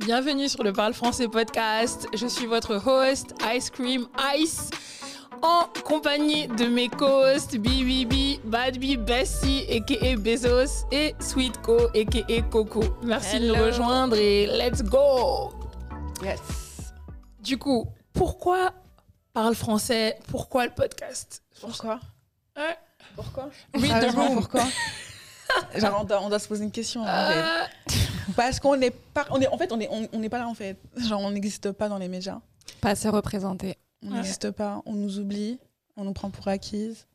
[0.00, 2.06] Bienvenue sur le Parle Français podcast.
[2.14, 4.70] Je suis votre host, Ice Cream Ice,
[5.42, 10.16] en compagnie de mes co-hosts BBB, Badby, Bessie, a.k.a.
[10.16, 12.42] Bezos, et Sweet Co, a.k.a.
[12.42, 12.82] Coco.
[13.02, 15.52] Merci de nous rejoindre et let's go
[16.22, 16.40] Yes.
[17.40, 18.72] Du coup, pourquoi
[19.32, 20.18] Parle Français?
[20.30, 21.42] Pourquoi le podcast?
[21.60, 22.00] Pourquoi?
[22.56, 22.76] Ouais.
[23.14, 23.50] Pourquoi?
[23.74, 24.34] The Sérieusement, room.
[24.36, 24.64] Pourquoi
[25.76, 27.04] Genre, on doit, on doit se poser une question.
[27.04, 27.10] fait.
[27.10, 27.64] Euh,
[28.34, 29.26] Parce qu'on n'est pas.
[29.30, 30.76] On est, en fait, on n'est on, pas là, en fait.
[30.96, 32.40] Genre, on n'existe pas dans les médias.
[32.80, 33.76] Pas assez représenté.
[34.02, 34.16] On Ouais.
[34.16, 34.82] n'existe pas.
[34.86, 35.58] On nous oublie.
[35.96, 37.06] On nous prend pour acquises.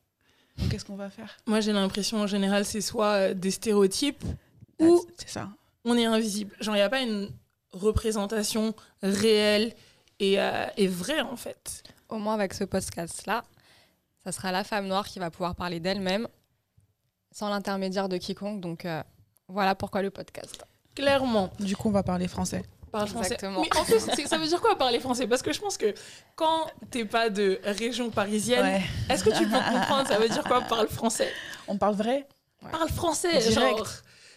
[0.70, 1.38] Qu'est-ce qu'on va faire?
[1.48, 4.24] Moi, j'ai l'impression en général, c'est soit euh, des stéréotypes
[4.80, 5.50] ou C'est ça.
[5.86, 6.56] on est invisible.
[6.60, 7.30] Genre, il n'y a pas une
[7.72, 9.74] représentation réelle
[10.20, 11.84] et, euh, et vraie, en fait.
[12.10, 13.44] Au moins avec ce podcast-là,
[14.24, 16.28] ça sera la femme noire qui va pouvoir parler d'elle-même
[17.32, 18.60] sans l'intermédiaire de quiconque.
[18.62, 19.02] Donc euh,
[19.48, 20.66] voilà pourquoi le podcast.
[20.96, 22.64] Clairement, Du coup, on va parler français.
[22.92, 23.34] parle français.
[23.36, 23.62] Exactement.
[23.62, 25.26] Mais en plus, ça veut dire quoi parler français?
[25.28, 25.94] Parce que je pense que
[26.36, 28.82] quand t'es pas de région parisienne, Ouais.
[29.10, 30.08] est-ce que tu peux comprendre?
[30.08, 31.32] Ça veut dire quoi parle français?
[31.68, 32.28] On parle vrai?
[32.72, 33.54] Parle français, Direct.
[33.78, 33.88] genre.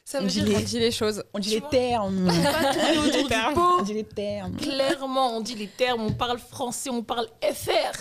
[0.06, 1.24] Ça On veut dit dire On dit les choses.
[1.32, 1.70] On dit Tu les vois?
[1.70, 2.28] termes.
[2.28, 3.82] autour du On pot.
[3.84, 4.56] dit les termes.
[4.56, 7.92] Clairement, on dit les termes, on parle français, on parle FR.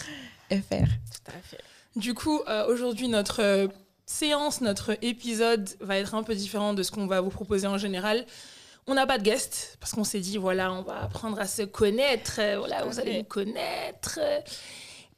[0.51, 0.85] FR.
[0.85, 1.61] Tout à fait.
[1.95, 3.67] Du coup, euh, aujourd'hui, notre euh,
[4.05, 7.77] séance, notre épisode va être un peu différent de ce qu'on va vous proposer en
[7.77, 8.25] général.
[8.87, 11.61] On n'a pas de guest parce qu'on s'est dit, voilà, on va apprendre à se
[11.63, 12.35] connaître.
[12.39, 14.19] euh, Voilà, vous allez nous connaître.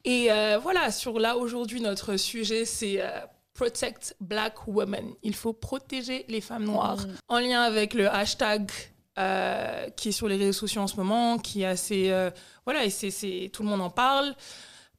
[0.04, 3.10] Et euh, voilà, sur là, aujourd'hui, notre sujet, c'est euh,
[3.56, 5.14] Protect Black Women.
[5.24, 6.98] Il faut protéger les femmes noires.
[7.00, 7.16] Mm.
[7.30, 8.70] En lien avec le hashtag
[9.18, 12.14] euh, qui est sur les réseaux sociaux en ce moment, qui est assez.
[12.66, 14.36] voilà, et c'est, c'est- tout le monde en parle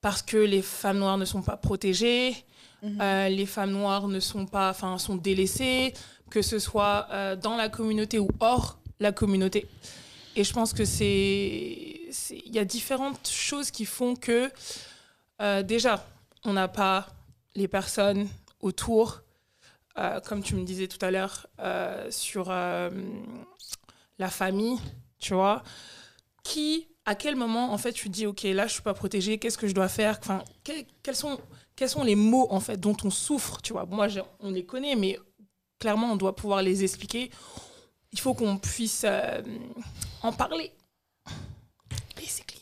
[0.01, 2.35] parce que les femmes noires ne sont pas protégées,
[2.83, 3.01] Mhm.
[3.01, 5.95] euh, les femmes noires ne sont pas, enfin, sont délaissées,
[6.31, 9.67] que ce soit euh, dans la communauté ou hors la communauté.
[10.37, 14.51] Et je pense que c'est, il y a différentes choses qui font que
[15.41, 16.07] euh, déjà,
[16.45, 17.07] on n'a pas
[17.55, 18.29] les personnes
[18.61, 19.23] autour,
[20.27, 21.47] comme tu me disais tout à l'heure,
[22.11, 22.91] sur la
[24.29, 24.79] famille,
[25.19, 25.63] tu vois,
[26.43, 29.57] qui, à quel moment, en fait, tu dis, OK, là, je suis pas protégée, qu'est-ce
[29.57, 30.21] que je dois faire
[31.17, 31.39] sont,
[31.77, 34.09] quels sont les mots, en fait, dont on souffre, tu vois Moi,
[34.41, 35.19] on les connaît, mais
[35.79, 37.31] clairement, on doit pouvoir les expliquer.
[38.13, 39.43] Il faut qu'on puisse euh,
[40.23, 40.73] en parler.
[42.17, 42.61] Basically.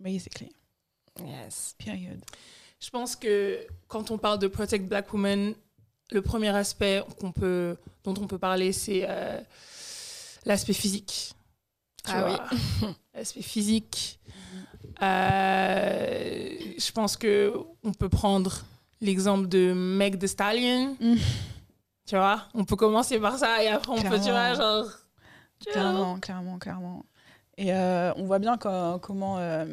[0.00, 0.52] Basically.
[1.24, 1.74] Yes.
[1.78, 2.20] Period.
[2.80, 5.54] Je pense que quand on parle de Protect Black Women,
[6.10, 9.40] le premier aspect qu'on peut, dont on peut parler, c'est euh,
[10.44, 11.32] l'aspect physique.
[12.04, 14.18] Tu Ah vois, L'aspect physique.
[15.02, 16.48] Euh,
[16.78, 17.52] je pense que
[17.84, 18.64] on peut prendre
[19.00, 20.96] l'exemple de Meg Thee Stallion.
[21.00, 21.14] Mm.
[22.06, 24.86] Tu vois, on peut commencer par ça et après on peut, tu vois, genre.
[25.72, 27.04] Clairement, clairement, clairement.
[27.58, 29.64] Et euh, on voit bien co- comment, euh,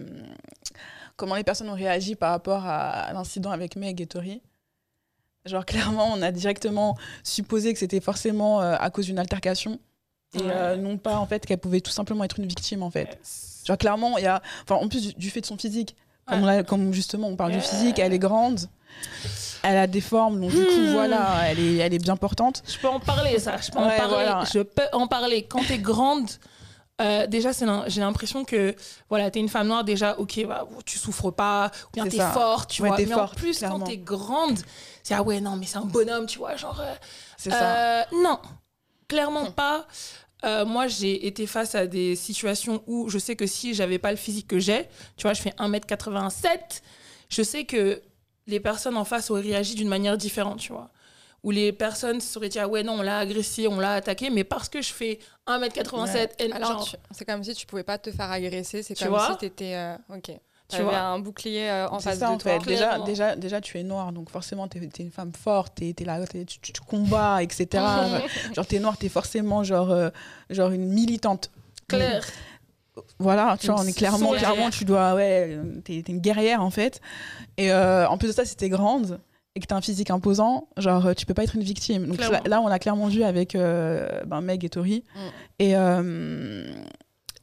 [1.18, 4.42] comment les personnes ont réagi par rapport à l'incident avec Meg et Tori.
[5.46, 9.78] Genre, clairement, on a directement supposé que c'était forcément à cause d'une altercation.
[10.36, 10.48] Et Ouais.
[10.52, 13.20] euh, non pas, en fait, qu'elle pouvait tout simplement être une victime, en fait.
[13.66, 14.42] Genre, clairement, il y a...
[14.64, 15.96] Enfin, en plus du, du fait de son physique,
[16.26, 16.44] comme,
[16.88, 18.62] on justement on parle du physique, elle est grande,
[19.62, 20.92] elle a des formes, donc du coup, Hmm.
[20.94, 22.64] voilà, elle est, elle est bien portante.
[22.68, 23.58] Je peux en parler, ça.
[23.58, 24.08] Je peux en parler.
[24.08, 24.44] voilà.
[24.52, 25.44] Je peux en parler.
[25.44, 26.30] Quand t'es grande,
[27.02, 27.50] euh, déjà,
[27.88, 28.76] j'ai l'impression que
[29.10, 29.84] voilà, t'es une femme noire.
[29.84, 32.98] Déjà, ok, bah, tu souffres pas, ou bien t'es forte, tu Ouais, vois.
[32.98, 33.80] t'es mais en forte, plus, clairement.
[33.80, 34.60] quand t'es grande,
[35.04, 36.80] c'est ah ouais, non, mais c'est un bonhomme, tu vois, genre.
[36.80, 36.94] euh,
[37.38, 37.76] C'est ça.
[37.76, 38.40] euh, non,
[39.10, 39.86] clairement pas.
[40.46, 44.12] Euh, moi, j'ai été face à des situations où je sais que si j'avais pas
[44.12, 46.82] le physique que j'ai, tu vois, je fais 1m87,
[47.30, 48.02] je sais que
[48.48, 50.90] les personnes en face auraient réagi d'une manière différente, tu vois.
[51.44, 54.30] Où les personnes se seraient dit, ah ouais, non, on l'a agressé, on l'a attaqué,
[54.30, 57.84] mais parce que je fais 1m87, et Alors, genre, tu- c'est comme si tu pouvais
[57.84, 58.82] pas te faire agresser.
[58.84, 59.76] C'est Tu comme vois si t'étais.
[59.76, 60.32] euh, ok.
[60.74, 60.98] Tu Tu vois.
[60.98, 62.60] un bouclier euh, en face ça, de en toi.
[62.60, 62.66] fait.
[62.66, 66.20] Déjà, déjà, déjà, tu es noire, donc forcément, tu es, une femme forte, es là,
[66.26, 67.84] tu, tu- tu combats, etc.
[68.56, 70.10] genre, t'es noire, t'es forcément genre, euh,
[70.50, 71.52] genre une militante.
[71.88, 72.26] Claire.
[73.20, 76.70] Voilà, tu vois, on est clairement, clairement, tu dois, ouais, t'es es une guerrière, en
[76.70, 77.02] fait.
[77.58, 79.20] Et euh, en plus de ça, si t'es grande
[79.56, 82.08] et que t'as un physique imposant, genre, tu peux pas être une victime.
[82.08, 85.04] Donc là, on l'a clairement vu avec ben, Meg et Tori.
[85.16, 85.20] Mm.
[85.60, 85.76] Et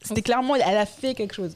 [0.03, 1.55] c'était clairement, elle a fait quelque chose.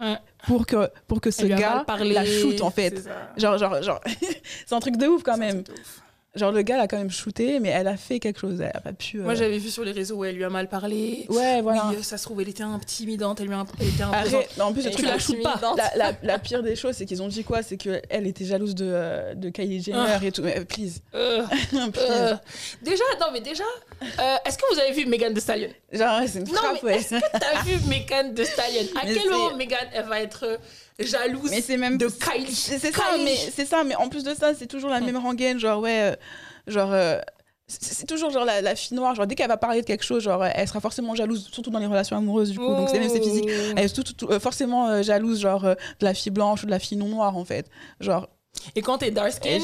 [0.00, 0.16] Ouais.
[0.46, 3.06] Pour que, pour que ce Elle gars la shoot, en fait.
[3.36, 4.00] Genre, genre, genre,
[4.66, 5.62] c'est un truc de ouf quand C'est un même.
[5.64, 6.02] truc de ouf.
[6.36, 8.60] Genre, le gars l'a quand même shooté, mais elle a fait quelque chose.
[8.60, 9.18] Elle a pas pu.
[9.18, 11.26] euh, Moi, j'avais vu sur les réseaux où elle lui a mal parlé.
[11.28, 11.86] Ouais, voilà.
[11.90, 14.44] Oui, euh, ça se trouve, elle était intimidante, elle lui a elle était imposante.
[14.56, 15.60] Non, en plus, le truc- la shootes pas.
[15.76, 17.64] la, la, la pire des choses, c'est qu'ils ont dit quoi?
[17.64, 20.24] C'est qu'elle était jalouse de, euh, de Kylie Jenner Ah.
[20.24, 20.42] et tout.
[20.42, 21.00] Mais, euh, please.
[21.16, 21.90] Euh, please.
[21.98, 22.36] euh,
[22.80, 23.64] déjà, non, mais déjà,
[24.02, 25.68] Euh, Est-ce que vous avez vu Megan Thee Stallion?
[25.92, 26.98] Genre, c'est une Non, frappe, mais ouais.
[27.00, 28.82] est-ce que t'as vu Megan Thee Stallion?
[28.98, 30.56] À Mais quel moment Megan, elle va être euh,
[31.04, 34.34] jalouse Mais c'est même de Kylie C'est ça, mais c'est ça, mais en plus de
[34.34, 36.16] ça, c'est toujours la même rengaine, genre ouais, euh,
[36.66, 37.18] genre euh,
[37.68, 40.22] c'est toujours genre la, la fille noire, genre dès qu'elle va parler de quelque chose,
[40.24, 43.08] genre elle sera forcément jalouse, surtout dans les relations amoureuses du coup, donc c'est même
[43.08, 43.44] c'est physique.
[43.48, 43.72] Oh.
[43.76, 46.62] Elle est tout, tout- tout- euh, forcément euh, jalouse genre euh, de la fille blanche
[46.64, 47.66] ou de la fille non noire en fait,
[48.00, 48.28] genre
[48.74, 49.60] Et quand t'es dark skin,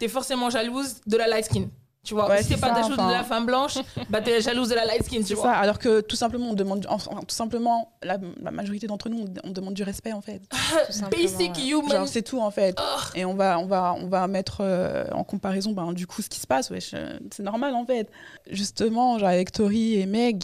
[0.00, 1.68] t'es forcément jalouse de la light skin.
[2.04, 3.10] Tu vois, Ouais, si c'est pas ça, jalouse de enfin.
[3.12, 3.78] la femme blanche,
[4.10, 5.44] bah t'es jalouse de la light skin, tu c'est vois.
[5.44, 5.52] ça.
[5.54, 9.48] Alors que tout simplement on demande, enfin, tout simplement la, la majorité d'entre nous on,
[9.48, 10.42] on demande du respect en fait.
[11.10, 11.66] Basic ouais.
[11.68, 11.90] human.
[11.90, 12.76] Genre c'est tout en fait.
[12.78, 13.00] Oh.
[13.14, 16.28] Et on va, on va, on va mettre euh, en comparaison ben, du coup ce
[16.28, 16.70] qui se passe.
[16.70, 18.10] wesh, euh, c'est normal en fait.
[18.50, 20.42] Justement, genre avec Tori et Meg,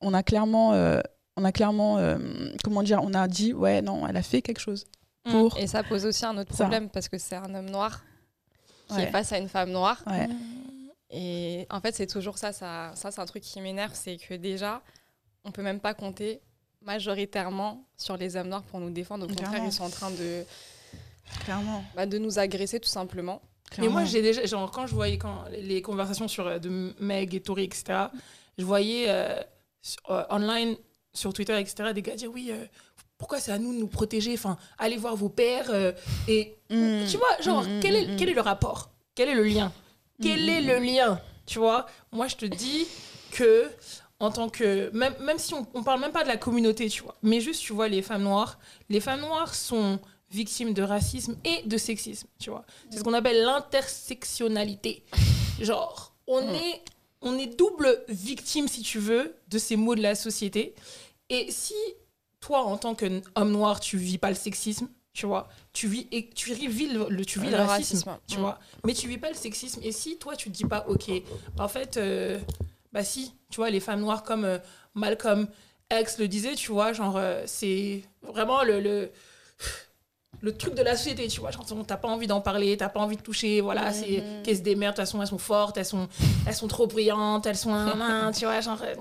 [0.00, 1.00] on a clairement, euh,
[1.36, 2.18] on a clairement, euh,
[2.64, 4.86] comment dire, on a dit ouais non, elle a fait quelque chose
[5.26, 5.30] Mm.
[5.32, 5.58] pour.
[5.58, 6.64] Et ça pose aussi un autre Ça.
[6.64, 8.00] problème parce que c'est un homme noir
[8.88, 9.02] qui Ouais.
[9.02, 9.98] est face à une femme noire.
[10.06, 10.26] Ouais.
[11.10, 12.52] Et en fait, c'est toujours ça.
[12.52, 13.92] Ça, ça c'est un truc qui m'énerve.
[13.94, 14.82] C'est que déjà,
[15.44, 16.40] on peut même pas compter
[16.82, 19.24] majoritairement sur les hommes noirs pour nous défendre.
[19.24, 19.68] Au contraire, Clairement.
[19.68, 20.44] ils sont en train de,
[21.44, 21.84] Clairement.
[21.94, 23.40] bah, de nous agresser tout simplement.
[23.78, 24.06] Mais moi, clairement.
[24.06, 27.64] j'ai déjà, genre, quand je voyais quand, les conversations sur, euh, de Meg et Tori,
[27.64, 27.84] etc.,
[28.58, 29.40] je voyais euh,
[29.82, 30.74] sur- euh, online,
[31.12, 32.64] sur Twitter, etc., des gars dire oui, euh,
[33.18, 34.32] pourquoi c'est à nous de nous protéger?
[34.34, 35.70] Enfin, allez voir vos pères.
[35.70, 35.92] euh,
[36.28, 37.04] et Mm.
[37.10, 38.90] tu vois, genre, Mm, mm, quel, est, quel est le rapport?
[39.14, 39.72] Quel est le lien?
[40.22, 42.86] Quel est le lien Tu vois, moi, je te dis
[43.32, 43.70] que,
[44.18, 44.90] en tant que.
[44.92, 47.62] Même, même si on, on parle même pas de la communauté, tu vois, mais juste,
[47.62, 48.58] tu vois, les femmes noires,
[48.88, 49.98] les femmes noires sont
[50.30, 52.64] victimes de racisme et de sexisme, tu vois.
[52.90, 55.02] C'est ce qu'on appelle l'intersectionnalité.
[55.60, 56.54] Genre, on, Mm.
[56.54, 56.82] est,
[57.22, 60.74] on est double victime, si tu veux, de ces mots de la société.
[61.28, 61.74] Et si
[62.40, 66.30] toi, en tant qu'homme noir, tu vis pas le sexisme, tu vois, tu vis, et
[66.30, 69.18] tu vis le, le- tu vis le, Le racisme, racisme, tu vois, mais tu vis
[69.18, 69.80] pas le sexisme.
[69.82, 71.10] Et si toi, tu te dis pas, ok,
[71.58, 72.38] en fait, euh,
[72.92, 74.58] bah si, tu vois, les femmes noires comme euh,
[74.94, 75.48] Malcolm
[75.92, 79.10] X le disait, tu vois, genre, euh, c'est vraiment le, le,
[80.42, 83.00] le truc de la société, tu vois, genre, t'as pas envie d'en parler, t'as pas
[83.00, 84.42] envie de toucher, voilà, c'est Mhm.
[84.44, 86.08] qu'elles se démerdent, de toute façon, elles sont fortes, elles sont,
[86.46, 88.94] elles sont trop brillantes, elles sont, tu vois, genre, euh,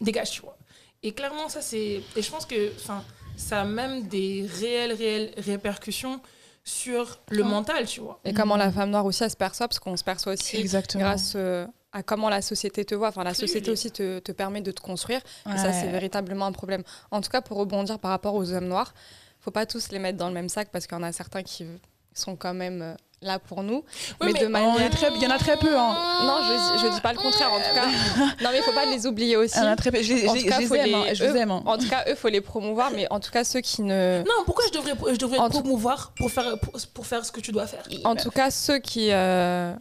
[0.00, 0.56] dégage, tu vois.
[1.02, 2.02] Et clairement, ça, c'est.
[2.16, 3.02] Et je pense que enfin,
[3.36, 6.20] ça a même des réelles, réelles répercussions
[6.64, 7.48] sur le Ouais.
[7.48, 8.20] mental, tu vois.
[8.24, 11.04] Et comment la femme noire aussi, elle se perçoit, parce qu'on se perçoit aussi Exactement.
[11.04, 13.08] grâce euh, à comment la société te voit.
[13.08, 15.20] Enfin, la société aussi te, te permet de te construire.
[15.52, 16.82] Et ça, c'est véritablement un problème.
[17.10, 18.94] En tout cas, pour rebondir par rapport aux hommes noirs,
[19.40, 21.42] faut pas tous les mettre dans le même sac parce qu'il y en a certains
[21.42, 21.66] qui
[22.14, 23.84] sont quand même euh, là pour nous.
[24.20, 24.74] Oui, mais, de manière.
[24.76, 25.94] il y a très- il y en a très peu, hein.
[26.24, 26.38] Non,
[26.78, 27.86] je, je dis pas le contraire en tout cas.
[28.42, 29.56] Non, mais il faut pas les oublier aussi.
[29.58, 30.02] Il y en a très peu.
[30.02, 31.50] Je En je tout cas, je les aime, les- hein, je les eux- aime.
[31.50, 31.62] hein.
[31.66, 34.22] En tout cas, eux, faut les promouvoir, mais en tout cas, ceux qui ne.
[34.26, 37.40] Non, pourquoi je devrais, je devrais En promouvoir pour faire, pour, pour faire ce que
[37.40, 37.82] tu dois faire?
[38.04, 39.74] En tout cas, ceux qui, euh,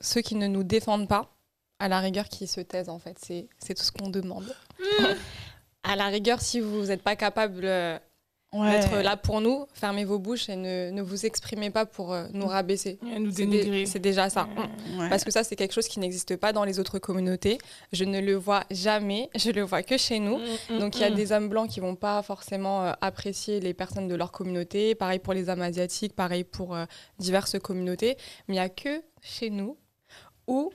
[0.00, 1.26] ceux qui ne nous défendent pas,
[1.80, 3.16] à la rigueur, qui se taisent, en fait.
[3.24, 4.54] C'est c'est tout ce qu'on demande.
[5.84, 7.98] à la rigueur, si vous n'êtes pas capable euh,
[8.54, 8.80] Ouais.
[8.80, 12.26] d'être là pour nous, fermez vos bouches et ne, ne vous exprimez pas pour euh,
[12.32, 12.98] nous rabaisser.
[13.14, 13.84] Et nous C'est dé- dénigrer.
[13.84, 14.48] c'est déjà ça.
[14.98, 15.08] Ouais.
[15.10, 17.58] Parce que ça, c'est quelque chose qui n'existe pas dans les autres communautés.
[17.92, 19.28] Je ne le vois jamais.
[19.36, 20.38] Je le vois que chez nous.
[20.70, 23.74] Mm, Donc il y a des hommes blancs qui vont pas forcément euh, apprécier les
[23.74, 26.86] personnes de leur communauté, pareil pour les hommes asiatiques, pareil pour euh,
[27.18, 28.16] diverses communautés,
[28.48, 29.76] mais il y a que chez nous
[30.46, 30.70] où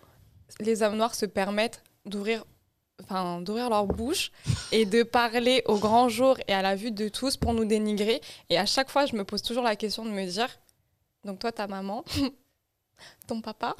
[0.59, 2.45] les hommes noirs se permettent d'ouvrir
[3.03, 4.31] enfin d'ouvrir leur bouche
[4.71, 8.21] et de parler au grand jour et à la vue de tous pour nous dénigrer
[8.49, 10.49] et à chaque fois je me pose toujours la question de me dire
[11.23, 12.03] donc toi ta maman
[13.27, 13.75] ton papa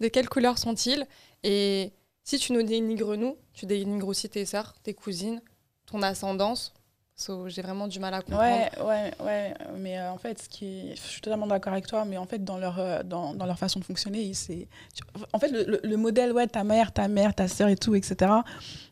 [0.00, 1.06] de quelle couleur sont-ils?
[1.42, 1.92] Et
[2.24, 5.40] si tu nous dénigres nous, tu dénigres aussi tes sœurs, tes cousines,
[5.86, 6.74] ton ascendance.
[7.22, 8.42] So, j'ai vraiment du mal à comprendre.
[8.44, 9.54] Ouais, ouais, ouais.
[9.76, 12.26] Mais euh, en fait, ce qui est- je suis totalement d'accord avec toi, mais en
[12.26, 14.66] fait, dans leur, euh, dans, dans leur façon de fonctionner, c'est.
[14.94, 15.02] tu-
[15.32, 17.94] En fait, le, le- le modèle, ouais, ta mère, ta mère, ta sœur et tout,
[17.94, 18.32] etc.,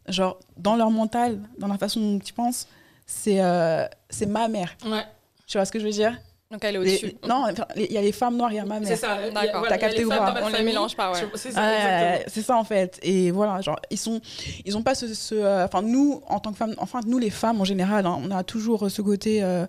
[0.06, 2.68] genre, dans leur mental, dans la façon dont ils pensent,
[3.06, 4.76] c'est euh, c'est ma mère.
[4.84, 5.04] Ouais,
[5.49, 6.16] Tu vois ce que je veux dire?
[6.50, 7.14] Donc elle est au-dessus.
[7.28, 8.99] Non, il y a les femmes noires, il y a ma c'est mère.
[8.99, 9.19] ça.
[9.21, 9.61] Il y a- D'accord.
[9.61, 11.21] voilà, T'as capté ou pas On les mélange pas, ouais.
[11.37, 12.99] C'est ça, c'est ça en fait.
[13.02, 14.21] Et voilà, genre ils sont,
[14.64, 17.61] ils ont pas ce, euh, enfin nous en tant que femmes, enfin nous les femmes
[17.61, 19.42] en général, hein, on a toujours ce côté.
[19.45, 19.64] euh,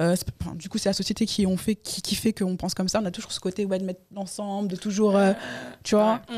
[0.00, 0.26] euh, c'est-
[0.56, 2.98] du coup, c'est la société qui on fait, qui, qui fait qu'on pense comme ça.
[3.00, 5.32] On a toujours ce côté ouais de mettre ensemble, de toujours, euh,
[5.84, 6.16] tu vois.
[6.28, 6.34] Mm.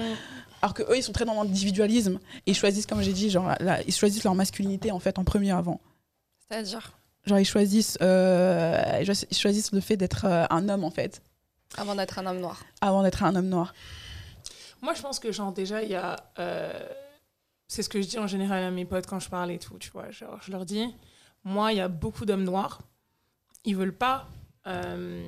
[0.61, 3.51] Alors que eux, ils sont très dans l'individualisme et ils choisissent, comme j'ai dit, genre
[3.87, 5.81] ils choisissent leur masculinité en fait en premier avant.
[6.51, 6.93] C'est-à-dire?
[7.27, 11.23] Genre ils choisissent, euh, ils choisissent le fait d'être euh, un homme en fait
[11.77, 12.63] avant d'être un homme noir.
[12.81, 13.75] avant d'être un homme noir.
[14.83, 16.17] Moi, je pense que, genre, déjà, il y a.
[16.39, 16.73] euh,
[17.67, 19.77] c'est ce que je dis en général à mes potes quand je parle et tout,
[19.79, 20.11] tu vois.
[20.11, 20.95] Genre, je leur dis,
[21.45, 22.81] moi, il y a beaucoup d'hommes noirs.
[23.65, 24.29] Ils veulent pas.
[24.67, 25.27] euh,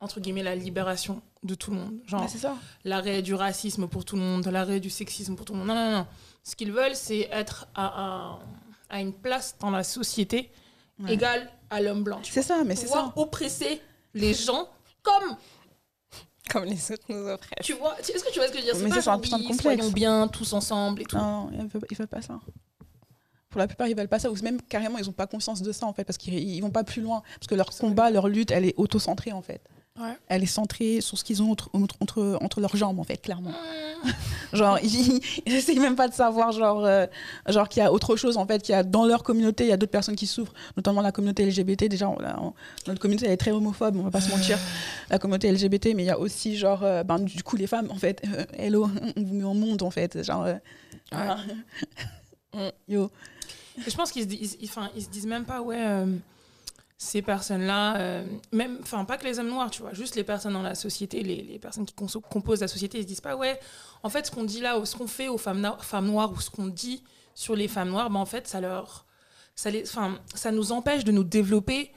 [0.00, 1.98] entre guillemets, la libération de tout le monde.
[2.06, 2.56] Genre, ça.
[2.84, 5.68] l'arrêt du racisme pour tout le monde, l'arrêt du sexisme pour tout le monde.
[5.68, 6.06] Non, non, non.
[6.42, 7.86] Ce qu'ils veulent, c'est être à,
[8.34, 8.38] à-
[8.88, 10.50] à une place dans la société
[11.00, 11.14] Ouais.
[11.14, 12.20] égale à l'homme blanc.
[12.22, 13.12] C'est ça, mais c'est ça.
[13.16, 13.80] oppresser
[14.14, 14.68] les gens
[15.02, 15.36] comme
[16.50, 17.64] Comme les autres nous oppressent.
[17.64, 18.88] tu vois est-ce que tu vois ce que je veux dire?
[18.88, 19.62] Mais c'est un putain de complexe.
[19.62, 22.38] soyons bien tous ensemble et tout Non, ils veulent, ils veulent pas ça.
[23.50, 25.72] Pour la plupart, ils veulent pas ça, ou même carrément, ils ont pas conscience de
[25.72, 28.28] ça en fait, parce qu'ils ils vont pas plus loin, parce que leur combat, leur
[28.28, 29.62] lutte, elle est auto-centrée en fait.
[30.00, 30.18] Ouais.
[30.26, 33.50] Elle est centrée sur ce qu'ils ont entre, entre, leurs jambes en fait, clairement.
[33.50, 34.08] Mmh.
[34.56, 37.06] Genre, ils ils essayent même pas de savoir genre, euh,
[37.48, 39.70] genre qu'il y a autre chose en fait, qu'il y a dans leur communauté, il
[39.70, 41.88] y a d'autres personnes qui souffrent, notamment la communauté LGBT.
[41.88, 42.54] Déjà, on- là, on-
[42.86, 44.58] notre communauté elle est très homophobe, on va pas se mentir.
[45.10, 47.88] La communauté LGBT, mais il y a aussi genre, euh, ben, du coup les femmes
[47.90, 50.46] en fait, euh, hello, on vous met au monde en fait, genre.
[51.12, 52.58] Mm.
[52.88, 53.10] Yo.
[53.86, 55.78] Et je pense qu'ils se, disent- ils, enfin, ils se disent même pas, ouais,
[56.96, 60.52] ces personnes-là, euh, même, enfin, pas que les hommes noirs, tu vois, juste les personnes
[60.52, 63.58] dans la société, les, les personnes qui composent la société, ils se disent pas, ouais,
[64.02, 66.32] en fait, ce qu'on dit là, ou ce qu'on fait aux femmes, no- femmes noires,
[66.32, 67.02] ou ce qu'on dit
[67.34, 69.06] sur les femmes noires, ben, en fait, ça leur.
[69.56, 71.92] Ça, les, ça nous empêche de nous développer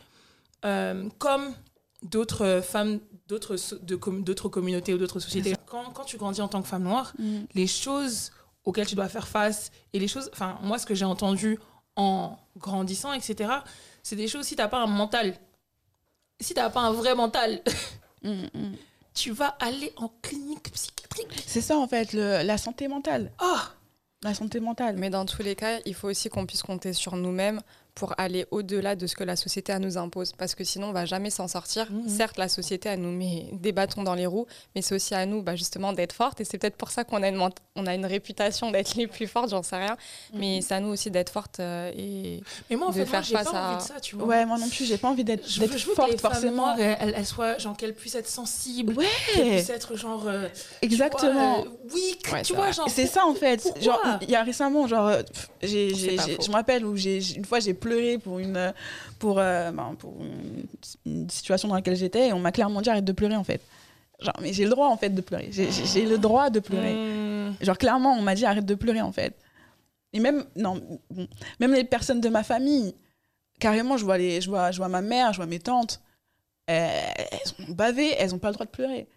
[0.66, 1.54] euh, comme
[2.04, 3.56] d'autres femmes d'autres
[4.20, 5.56] d'autres communautés ou d'autres sociétés.
[5.66, 7.40] Quand, quand tu grandis en tant que femme noire, Mm.
[7.56, 8.32] les choses
[8.64, 11.60] auxquelles tu dois faire face et les choses, enfin moi ce que j'ai entendu
[11.96, 13.50] en grandissant, etc.,
[14.08, 15.36] c'est des choses, si t'as pas un mental,
[16.40, 17.62] si t'as pas un vrai mental,
[18.24, 18.76] Mm, mm.
[19.14, 21.44] tu vas aller en clinique psychiatrique.
[21.46, 23.32] C'est ça en fait, le- la santé mentale.
[23.38, 23.70] Ah
[24.24, 24.96] La santé mentale.
[24.98, 27.62] Mais dans tous les cas, il faut aussi qu'on puisse compter sur nous-mêmes
[27.98, 30.32] pour aller au-delà de ce que la société elle nous impose.
[30.38, 31.92] Parce que sinon, on va jamais s'en sortir.
[31.92, 32.08] Mhm.
[32.08, 35.26] Certes, la société, elle nous met des bâtons dans les roues, mais c'est aussi à
[35.26, 36.40] nous, bah, justement, d'être fortes.
[36.40, 37.42] Et c'est peut-être pour ça qu'on a une,
[37.76, 39.98] on a une réputation d'être les plus fortes, j'en sais rien.
[40.34, 41.60] Mais c'est à nous aussi d'être fortes.
[41.60, 43.88] euh, et Mais moi en De fait, moi, faire j'ai face pas à- envie de
[43.88, 44.28] ça, tu vois.
[44.28, 46.56] Ouais, moi non plus, j'ai pas envie d'être forte femmes forcément.
[46.68, 50.24] noires, elles, elles- elles soient, genre qu'elles puissent être sensibles, Ouais, qu'elles puissent être genre,
[50.28, 50.48] euh,
[50.82, 51.62] tu exactement.
[51.62, 52.74] vois, euh, weak, Ouais, tu vois, vrai.
[52.74, 52.90] genre.
[52.90, 53.62] C'est ça en fait.
[53.64, 55.22] Pourquoi Genre, il y a récemment, genre, euh,
[55.64, 58.72] j'ai, je me rappelle où j'ai- une fois j'ai pleuré pour une, euh,
[59.20, 60.66] pour, euh, ben, pour une,
[61.06, 63.62] une situation dans laquelle j'étais et on m'a clairement dit arrête de pleurer en fait.
[64.20, 65.50] Genre, mais j'ai le droit en fait de pleurer.
[65.52, 66.94] J'ai, le droit de pleurer.
[66.94, 67.54] Hmm.
[67.62, 69.36] Genre, clairement, on m'a dit arrête de pleurer en fait.
[70.14, 71.28] Et même, non, bon,
[71.60, 72.96] même les personnes de ma famille,
[73.60, 76.02] carrément, je vois, les, je vois, je vois ma mère, je vois mes tantes,
[76.66, 79.08] elles, elles ont bavé, elles n'ont pas le droit de pleurer.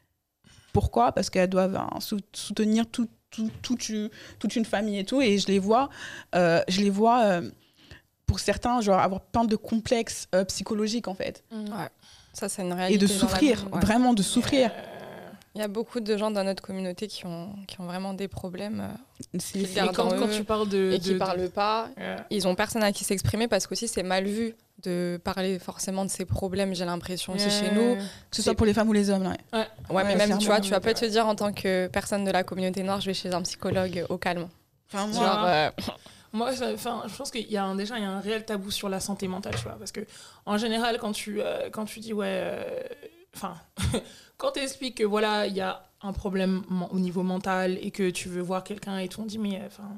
[0.73, 1.13] Pourquoi?
[1.13, 5.21] Parce qu'elles doivent hein, sou- soutenir tout, tout, toute, une- toute une famille et tout.
[5.23, 5.89] Et je les vois,
[6.35, 7.51] euh, je les vois euh,
[8.31, 11.43] pour certains, genre, avoir plein de complexes euh, psychologiques en fait.
[12.33, 12.99] ça, c'est une Et réalité.
[13.01, 13.67] de dans la souffrir.
[13.73, 13.81] Ouais.
[13.81, 14.71] vraiment de souffrir.
[15.57, 18.29] Il y a beaucoup de gens dans notre communauté qui ont, qui ont vraiment des
[18.29, 20.93] problèmes euh, C'est- Qui Et quand, en quand eux tu parles de.
[20.93, 21.89] et qui de- parlent pas.
[21.99, 26.05] Euh, Ils ont personne à qui s'exprimer parce qu'aussi c'est mal vu de parler forcément
[26.05, 27.97] de ces problèmes, j'ai l'impression aussi chez nous.
[27.97, 29.25] Que ce soit pour les femmes ou les hommes.
[29.25, 29.31] Là.
[29.53, 32.25] Ouais, Ouais, mais même, tu vois, tu vas pas te dire en tant que personne
[32.25, 34.47] de la communauté noire, je vais chez un psychologue au calme.
[34.93, 35.71] Enfin, moi, Genre, Genre, euh,
[36.33, 38.71] Moi, enfin, je pense qu'il y a un- déjà il y a un réel tabou
[38.71, 40.01] sur la santé mentale, tu vois, parce que
[40.47, 42.83] en général, quand tu euh, quand tu dis ouais, euh,
[43.35, 43.55] enfin,
[44.39, 48.11] quand tu expliques que voilà, il y a un problème au niveau mental et que
[48.11, 49.91] tu veux voir quelqu'un et tout, on dit mais euh, enfin,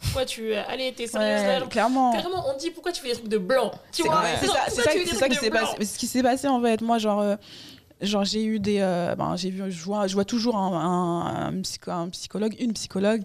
[0.00, 2.12] pourquoi tu allez, t'es sérieuse ouais, là clairement.
[2.12, 4.92] Carrément, on dit pourquoi tu fais des trucs de blanc, tu C'est vois ça,
[5.28, 5.84] qui s'est passé.
[5.84, 7.36] Ce qui s'est passé en fait, moi, genre, euh,
[8.00, 11.46] genre j'ai eu des, euh, ben, j'ai vu, je vois, je vois toujours un, un-
[11.48, 13.22] un psycho- un psychologue, une psychologue,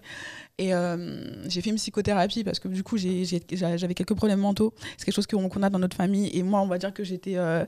[0.57, 4.73] et euh, j'ai fait une psychothérapie parce que du coup j'avais quelques problèmes mentaux.
[4.97, 7.37] C'est quelque chose qu'on a dans notre famille, et moi, on va dire que j'étais,
[7.37, 7.65] euh,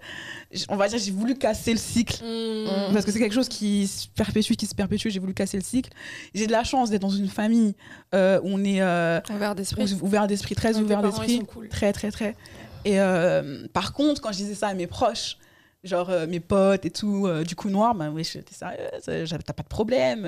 [0.70, 2.24] on va dire, j'ai voulu casser le cycle.
[2.24, 2.94] Hmm.
[2.94, 5.64] Parce que c'est quelque chose qui se perpétue, qui se perpétue, j'ai voulu casser le
[5.64, 5.92] cycle.
[6.34, 7.76] J'ai de la chance d'être dans une famille
[8.14, 8.82] euh, où on est
[9.34, 9.94] ouvert d'esprit.
[10.02, 11.44] ouvert d'esprit, très ouvert d'esprit.
[11.46, 11.70] cool.
[11.70, 12.36] Très, très, très.
[12.86, 12.98] Et
[13.74, 15.38] par contre, quand je disais ça à mes proches,
[15.84, 19.26] genre euh, mes potes et tout, euh, du coup noir, bah oui, t'es sérieuse, euh,
[19.46, 20.28] t'as pas de problème,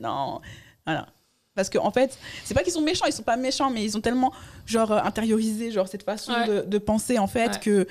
[0.00, 0.40] non.
[0.86, 1.06] Voilà.
[1.60, 3.96] Parce qu'en en fait, c'est pas qu'ils sont méchants, ils sont pas méchants, mais ils
[3.96, 4.32] ont tellement
[4.66, 6.46] genre euh, intériorisé genre cette façon Ouais.
[6.46, 7.60] de, de penser en fait Ouais.
[7.60, 7.86] que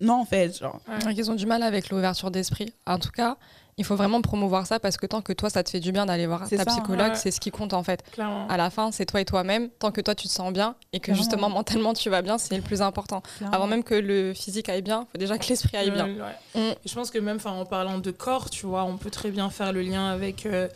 [0.00, 1.14] non en fait genre Ouais.
[1.16, 2.72] Ils ont du mal avec l'ouverture d'esprit.
[2.86, 3.36] En tout cas,
[3.76, 6.06] il faut vraiment promouvoir ça parce que tant que toi, ça te fait du bien
[6.06, 7.16] d'aller voir C'est ta ça, psychologue, ouais.
[7.16, 8.04] c'est ce qui compte en fait.
[8.12, 8.46] Clairement.
[8.48, 9.68] À la fin, c'est toi et toi-même.
[9.80, 11.20] Tant que toi, tu te sens bien et que Clairement.
[11.22, 13.22] justement, mentalement, tu vas bien, c'est le plus important.
[13.50, 16.06] Avant même que le physique aille bien, il faut déjà que l'esprit aille bien.
[16.06, 16.20] Ouais,
[16.54, 16.70] ouais.
[16.84, 19.50] Et je pense que même en parlant de corps, tu vois, on peut très bien
[19.50, 20.46] faire le lien avec.
[20.46, 20.68] euh,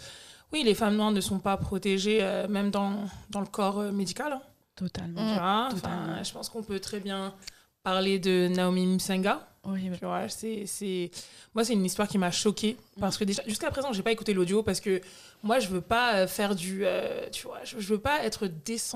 [0.53, 2.95] oui, les femmes noires ne sont pas protégées, euh, même dans,
[3.31, 4.33] dans le corps euh, médical.
[4.33, 4.43] hein,
[4.77, 5.69] totalement tu vois.
[5.71, 6.03] totalement.
[6.13, 7.35] Enfin, je pense qu'on peut très bien
[7.83, 9.47] parler de Naomi Musenga.
[9.65, 11.11] horrible Tu vois, c'est, c'est...
[11.55, 12.77] Moi, c'est une histoire qui m'a choquée.
[13.01, 15.01] Parce que déjà, jusqu'à présent, j'ai pas écouté l'audio parce que
[15.43, 16.81] moi, je veux pas euh, faire du.
[16.85, 18.47] euh, tu vois, je, je veux pas être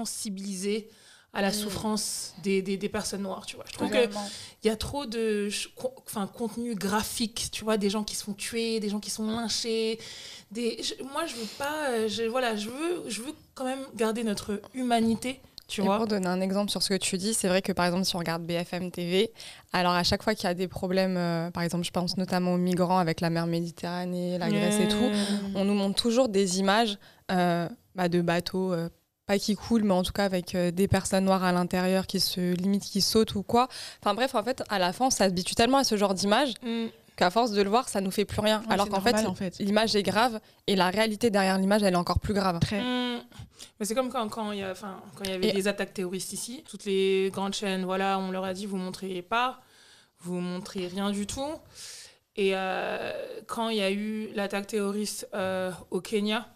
[0.03, 0.89] désensibilisée
[1.35, 1.55] à la Mm.
[1.55, 3.65] souffrance des, des, des personnes noires, tu vois.
[3.67, 4.11] Je trouve qu'il
[4.65, 5.49] y a trop de
[6.07, 9.27] enfin, contenu graphique, tu vois, des gens qui se font tuer, des gens qui sont
[9.27, 9.99] lynchés.
[10.53, 10.83] Des...
[10.83, 11.91] je- moi, je veux pas...
[11.91, 15.97] euh, Je, voilà, je veux, je veux quand même garder notre humanité, tu Et vois.
[15.97, 18.15] pour donner un exemple sur ce que tu dis, c'est vrai que par exemple, si
[18.17, 19.31] on regarde BFM TV,
[19.73, 22.53] alors à chaque fois qu'il y a des problèmes, euh, par exemple, je pense notamment
[22.55, 25.11] aux migrants avec la mer Méditerranée, la Grèce et tout,
[25.55, 26.99] on nous montre toujours des images
[27.31, 28.89] euh, bah, de bateaux, euh,
[29.25, 32.55] pas qui coulent, mais en tout cas avec des personnes noires à l'intérieur qui se
[32.55, 33.69] limitent, qui sautent ou quoi.
[34.03, 36.87] Enfin bref, en fait, à la fin, on s'habitue tellement à ce genre d'image Mm.
[37.17, 38.61] Qu'à force de le voir, ça nous fait plus rien.
[38.61, 39.59] Ouais, alors qu'en fait, normal, en fait.
[39.59, 42.59] l'image est grave et la réalité derrière l'image, elle est encore plus grave.
[42.61, 42.81] Très.
[42.81, 43.23] Mm.
[43.79, 45.95] Mais c'est comme quand, quand il y a, quand il y avait Et- des attaques
[45.95, 46.65] terroristes ici.
[46.69, 49.61] Toutes les grandes chaînes, voilà, on leur a dit vous montrez pas,
[50.21, 51.47] vous montrez rien du tout.
[52.37, 53.13] Et euh,
[53.47, 56.49] quand il y a eu l'attaque terroriste euh, au Kenya,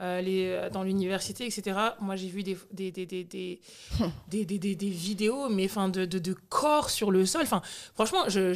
[0.00, 3.60] euh, les, dans l'université, etc., moi j'ai vu des, des, des, des, des,
[4.28, 7.42] des, des, des- des vidéos mais, enfin, de, de, de corps sur le sol.
[7.42, 7.60] Enfin,
[7.94, 8.54] franchement, je,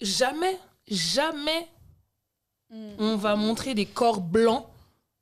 [0.00, 0.56] jamais,
[0.90, 1.68] jamais
[2.98, 4.64] on va montrer des corps blancs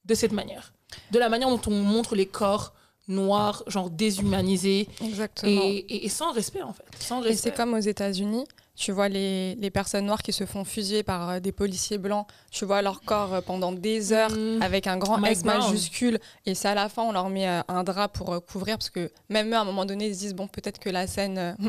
[0.04, 0.72] de cette manière.
[1.12, 2.74] De la manière dont on montre les corps
[3.08, 5.62] noirs, genre déshumanisés, Exactement.
[5.62, 6.84] et, et- et sans respect en fait.
[7.00, 8.44] Sans Et c'est comme aux États-Unis,
[8.76, 12.26] tu vois les, les personnes noires qui se font fusiller par euh, des policiers blancs,
[12.50, 14.60] tu vois leur corps euh, pendant des heures Mm.
[14.62, 15.58] avec un grand Mike S Brown.
[15.58, 18.90] majuscule, et c'est à la fin on leur met euh, un drap pour couvrir, parce
[18.90, 21.56] que même eux à un moment donné ils se disent bon peut-être que la scène...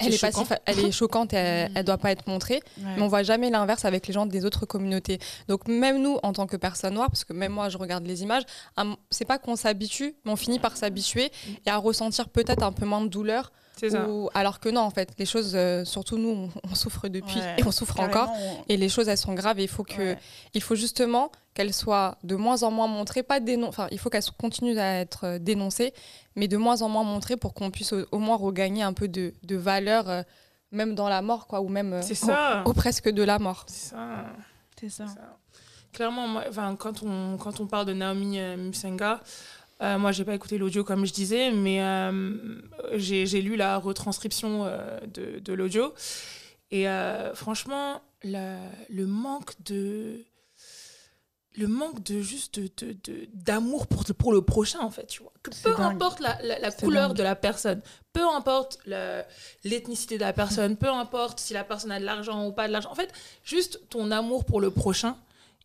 [0.00, 0.44] Elle est, pas si choquant.
[0.44, 2.84] fa- elle est choquante, et elle, elle doit pas être montrée, Ouais.
[2.96, 5.18] mais on voit jamais l'inverse avec les gens des autres communautés.
[5.48, 8.22] Donc même nous, en tant que personnes noires, parce que même moi, je regarde les
[8.22, 8.44] images,
[9.10, 11.30] c'est pas qu'on s'habitue, mais on finit par s'habituer
[11.66, 13.50] et à ressentir peut-être un peu moins de douleur.
[13.78, 14.08] C'est ça.
[14.08, 17.38] ou- alors que non, en fait, les choses, euh, surtout nous, on, on souffre depuis
[17.40, 17.56] Ouais.
[17.58, 18.34] et on souffre Carrément, encore.
[18.36, 20.18] on- Et les choses, elles sont graves et il faut que, Ouais.
[20.54, 24.10] il faut justement qu'elles soient de moins en moins montrées, pas dénon- enfin, il faut
[24.10, 25.92] qu'elles continuent à être euh, dénoncées,
[26.36, 29.08] mais de moins en moins montrées pour qu'on puisse au, au moins regagner un peu
[29.08, 30.22] de, de valeur, euh,
[30.70, 32.62] même dans la mort, quoi, ou même euh, ça.
[32.66, 33.64] au- au presque de la mort.
[33.68, 34.06] C'est ça.
[34.80, 35.06] C'est ça.
[35.06, 35.36] ça.
[35.92, 36.44] Clairement, moi,
[36.78, 39.20] quand, on, quand on parle de Naomi euh, Musenga,
[39.82, 42.60] euh, moi, j'ai pas écouté l'audio comme je disais, mais euh,
[42.94, 45.94] j'ai lu la retranscription euh, de, de l'audio.
[46.70, 50.24] Et euh, franchement, la- le manque de.
[51.56, 55.22] Le manque de juste de- de- de- d'amour pour, pour le prochain, en fait, tu
[55.22, 55.32] vois.
[55.42, 55.80] Que peu dingue.
[55.94, 57.16] importe la, la- couleur dingue.
[57.16, 57.80] de la personne,
[58.12, 58.78] peu importe
[59.64, 62.72] l'ethnicité de la personne, peu importe si la personne a de l'argent ou pas de
[62.72, 62.90] l'argent.
[62.92, 63.12] En fait,
[63.42, 65.16] juste ton amour pour le prochain,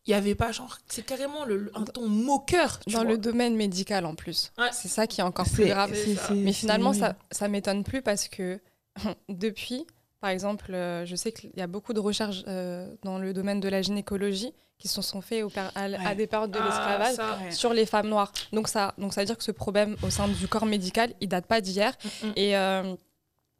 [0.06, 0.78] il n'y avait pas genre.
[0.86, 2.78] C'est carrément le, un ton moqueur.
[2.80, 3.10] tu Dans vois.
[3.10, 4.52] le domaine médical en plus.
[4.58, 4.68] Ouais.
[4.72, 5.92] C'est ça qui est encore plus grave.
[6.34, 8.60] Mais finalement, ça, ça m'étonne plus parce que
[9.28, 9.86] depuis,
[10.20, 13.60] par exemple, euh, je sais qu'il y a beaucoup de recherches euh, dans le domaine
[13.60, 16.64] de la gynécologie qui se sont faites au per- à, à des périodes de Ah,
[16.66, 17.40] l'esclavage.
[17.42, 17.50] Ouais.
[17.52, 18.32] sur les femmes noires.
[18.52, 21.28] Donc ça, donc ça veut dire que ce problème au sein du corps médical, il
[21.28, 21.92] date pas d'hier.
[22.22, 22.32] Mm, mm.
[22.36, 22.94] Et euh,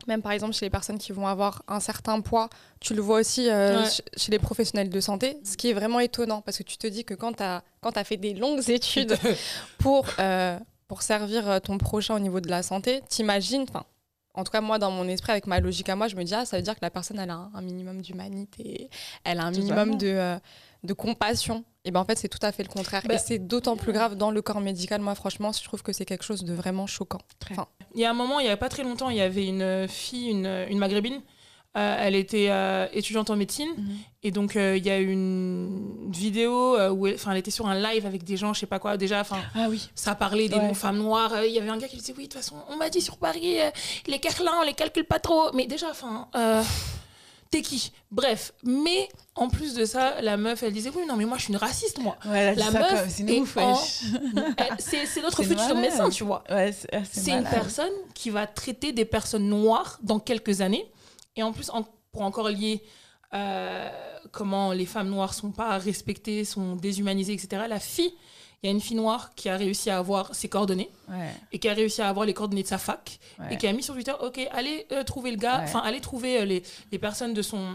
[0.08, 2.48] même par exemple chez les personnes qui vont avoir un certain poids,
[2.80, 3.88] tu le vois aussi euh, Ouais.
[4.16, 7.04] chez les professionnels de santé, ce qui est vraiment étonnant parce que tu te dis
[7.04, 9.16] que quand tu as, fait des longues études
[9.78, 13.84] pour, euh, pour servir euh, ton prochain au niveau de la santé, t'imagines, enfin,
[14.34, 16.34] en tout cas moi dans mon esprit, avec ma logique à moi, je me dis,
[16.34, 18.90] ah, ça veut dire que la personne, elle a un, un minimum d'humanité,
[19.24, 20.36] elle a un minimum de, euh,
[20.84, 21.64] de compassion.
[21.86, 23.02] Et ben en fait, c'est tout à fait le contraire.
[23.06, 25.00] Bah, Et c'est d'autant plus grave dans le corps médical.
[25.00, 27.20] Moi, franchement, je trouve que c'est quelque chose de vraiment choquant.
[27.94, 29.86] Il y a un moment, il n'y a pas très longtemps, il y avait une
[29.88, 31.20] fille, une, une maghrébine.
[31.76, 33.68] Euh, elle était euh, étudiante en médecine.
[33.76, 33.96] Mhm.
[34.22, 37.74] Et donc, euh, il y a une vidéo euh, où elle, elle était sur un
[37.74, 38.96] live avec des gens, je sais pas quoi.
[38.96, 39.90] Déjà, enfin, Ah oui.
[39.96, 40.72] ça parlait des Ouais.
[40.74, 41.32] femmes noires.
[41.34, 43.00] Euh, Il y avait un gars qui disait Oui, de toute façon, on m'a dit
[43.00, 43.70] sur Paris, euh,
[44.06, 45.50] les carlins, on les calcule pas trop.
[45.52, 46.62] Mais déjà, enfin, euh,
[47.54, 47.92] t'es qui?
[48.10, 48.52] Bref.
[48.64, 51.52] Mais en plus de ça, la meuf, elle disait Oui, non, mais moi, je suis
[51.52, 52.16] une raciste, moi.
[52.26, 53.08] Ouais, La meuf
[54.78, 56.42] c'est notre futur médecin, tu vois.
[56.50, 60.90] Ouais, c'est ah, C'est une personne qui va traiter des personnes noires dans quelques années.
[61.36, 62.82] Et en plus, en- pour encore lier
[63.32, 63.90] euh,
[64.34, 67.62] comment les femmes noires sont pas respectées, sont déshumanisées, etc.
[67.68, 68.12] La fille,
[68.62, 71.58] il y a une fille noire qui a réussi à avoir ses coordonnées Ouais, et
[71.58, 73.52] qui a réussi à avoir les coordonnées de sa fac ouais.
[73.52, 75.64] et qui a mis sur Twitter, ok, allez euh, trouver le gars, Ouais.
[75.64, 77.74] enfin allez trouver euh, les, les personnes de son,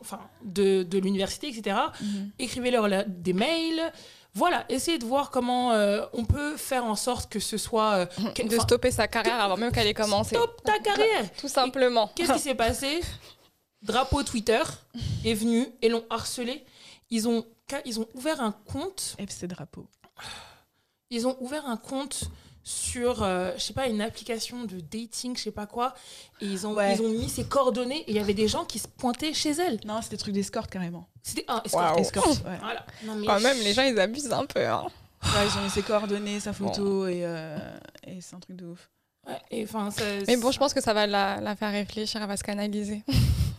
[0.00, 1.76] enfin de, de l'université, etc.
[2.00, 2.30] Mhm.
[2.38, 3.92] Écrivez-leur des mails.
[4.32, 8.46] Voilà, essayez de voir comment euh, on peut faire en sorte que ce soit que-
[8.46, 10.36] de stopper sa carrière avant même qu'elle ait commencé.
[10.36, 12.08] Stop ta carrière Tout simplement.
[12.14, 13.00] Qu'est-ce qui s'est passé?
[13.82, 14.62] Drapeau Twitter
[15.24, 16.64] est venu et l'ont harcelé.
[17.10, 17.44] Ils ont,
[17.84, 19.16] ils ont ouvert un compte.
[19.18, 19.86] FC Drapeau.
[21.10, 22.24] Ils ont ouvert un compte
[22.62, 25.94] sur, euh, je sais pas, une application de dating, je sais pas quoi.
[26.40, 26.94] Et ils ont, Ouais.
[26.94, 29.50] ils ont mis ses coordonnées et il y avait des gens qui se pointaient chez
[29.52, 29.80] elle.
[29.86, 31.08] Non, c'était le truc d'escorte carrément.
[31.22, 31.80] C'était un escort.
[31.80, 31.98] Waouh.
[31.98, 32.58] Escorte, ouais.
[32.60, 32.86] Voilà.
[33.04, 34.64] Non, mais- Quand même, les gens, ils abusent un peu.
[34.64, 34.86] hein.
[35.22, 37.58] Ouais, ils ont mis ses coordonnées, sa photo et, euh,
[38.06, 38.90] et c'est un truc de ouf.
[39.26, 39.88] Ouais, et ça-
[40.28, 43.02] Mais bon, je pense que ça va la, la faire réfléchir, elle va se canaliser.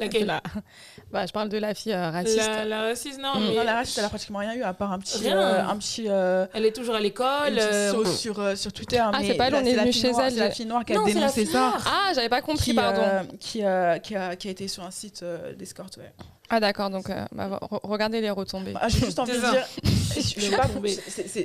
[0.00, 0.42] laquelle La-
[1.12, 2.36] Bah, je parle de la fille euh, raciste.
[2.38, 3.40] la, la raciste, non, Mm.
[3.48, 5.18] mais Non, la raciste, elle a pratiquement rien eu à part un petit.
[5.18, 5.38] Rien.
[5.40, 6.06] euh, un petit.
[6.08, 7.58] euh, elle est toujours à l'école.
[7.58, 8.98] euh, sur, euh, sur Twitter.
[9.02, 10.32] Ah, c'est pas elle, on est venu chez elle.
[10.32, 11.74] C'est la fille noire qui a Non, dénoncé ça.
[11.86, 13.02] Ah, j'avais pas compris, Qui, pardon.
[13.02, 16.12] euh, qui, euh, qui, a, qui a été sur un site euh, d'escorte, ouais.
[16.52, 18.74] Ah, d'accord, donc euh, bah, re- regardez les retombées.
[18.80, 19.64] Ah, j'ai juste envie de dire.
[19.84, 20.90] je- je sais pas, tombée.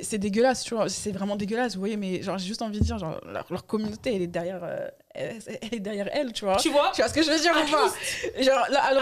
[0.02, 0.88] c'est- dégueulasse, tu vois.
[0.88, 3.66] C'est vraiment dégueulasse, vous voyez, mais genre, j'ai juste envie de dire, genre, leur, leur
[3.66, 6.56] communauté, elle est derrière, euh, elle, elle est derrière elle, tu vois.
[6.56, 8.94] Tu vois Tu vois ce que je veux dire ou pas Genre, là, À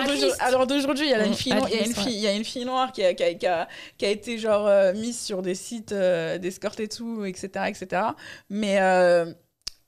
[0.67, 2.21] d'aujourd'hui- il y a Mm, une fille à noire, il y a une fille, il
[2.21, 4.67] y a une fille noire qui a, qui a, qui a, qui a été genre
[4.67, 8.03] euh, mise sur des sites euh, d'escorte et tout, etc., etc.
[8.51, 9.27] Mais euh,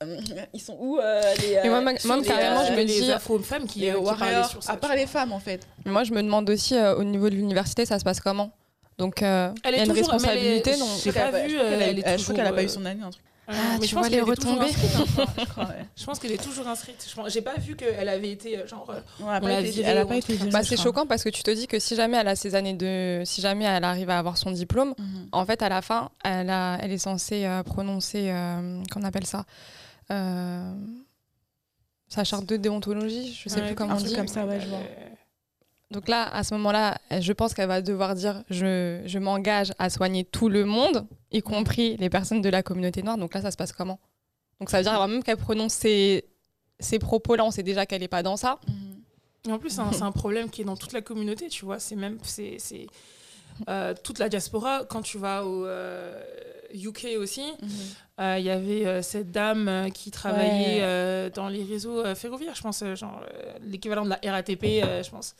[0.02, 0.16] euh,
[0.52, 2.76] ils sont où euh, les, Et moi, euh, ma- moi, les, carrément, euh, je me
[2.78, 4.72] les dis- afro-femmes qui, les euh, qui warriors, sur ça.
[4.72, 5.60] à part les femmes en fait.
[5.84, 8.50] Moi, je me demande aussi, euh, au niveau de l'université, ça se passe comment?
[8.98, 10.86] Donc, euh, il Elle y est a une toujours- mais elle est- responsabilité, non?
[11.04, 12.68] J'ai pas Je crois vu, euh, elle je crois toujours, qu'elle a pas euh, eu
[12.68, 13.22] son année, un truc.
[13.48, 14.70] Ah, mais tu je pense vois les qu'elle est toujours retombées.
[14.70, 15.68] inscrite, hein.
[15.96, 17.06] Je pense qu'elle est toujours inscrite.
[17.28, 18.90] J'ai pas vu qu'elle avait été euh, genre.
[18.90, 21.06] euh, Ouais, elle a On pas été- elle a pas été virée, bah, c'est choquant
[21.06, 23.22] parce que tu te dis que si jamais elle a ses années de.
[23.24, 25.28] Si jamais elle arrive à avoir son diplôme, Mhm.
[25.32, 28.30] en fait, à la fin, elle, a, elle est censée euh, prononcer.
[28.30, 29.44] Euh, qu'on appelle ça
[30.10, 30.72] Euh,
[32.08, 34.14] Sa charte de déontologie, je sais ouais, plus comment un on dit.
[34.14, 34.78] comme ça, ouais, je elle, vois.
[35.92, 39.88] Donc là, à ce moment-là, je pense qu'elle va devoir dire je, je m'engage à
[39.90, 43.18] soigner tout le monde, y compris les personnes de la communauté noire.
[43.18, 43.98] Donc là, ça se passe comment?
[44.60, 46.24] Donc ça veut dire avant même qu'elle prononce ces,
[46.80, 48.58] ces propos-là, on sait déjà qu'elle n'est pas dans ça.
[49.46, 51.78] Et en plus, c'est un, problème qui est dans toute la communauté, tu vois.
[51.78, 52.18] C'est même.
[52.22, 52.56] C'est.
[52.58, 52.86] c'est,
[53.68, 56.20] euh, toute la diaspora, quand tu vas au euh,
[56.74, 57.68] UK aussi, Mhm.
[58.20, 60.82] euh, il y avait euh, cette dame euh, qui travaillait Ouais.
[60.82, 64.82] euh, dans les réseaux euh, ferroviaires, je pense, euh, genre euh, l'équivalent de la RATP,
[64.82, 65.34] euh, je pense,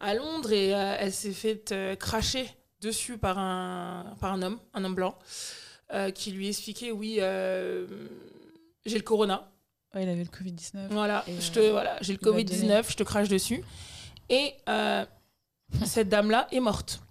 [0.00, 2.46] à Londres, et euh, elle s'est fait euh, cracher
[2.82, 5.16] dessus par un, par un homme, un homme blanc,
[5.94, 7.86] euh, qui lui expliquait oui, euh,
[8.84, 9.48] j'ai le corona,
[9.94, 10.88] Ouais, il avait le Covid-19.
[10.90, 13.62] voilà, je euh, te, voilà, j'ai le il va Covid-19, je te crache dessus.
[14.30, 14.54] Et
[15.84, 17.02] cette dame-là est morte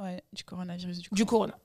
[0.00, 1.56] Ouais, du coronavirus, du corona.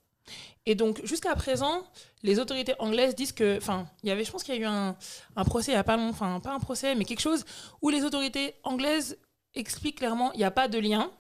[0.67, 1.83] Et donc, jusqu'à présent,
[2.21, 3.57] les autorités anglaises disent que.
[3.57, 4.95] Enfin, il y avait, je pense qu'il y a eu un,
[5.35, 7.43] un procès il n'y a pas longtemps, enfin, pas un procès, mais quelque chose
[7.81, 9.17] où les autorités anglaises
[9.55, 11.11] expliquent clairement il n'y a pas de lien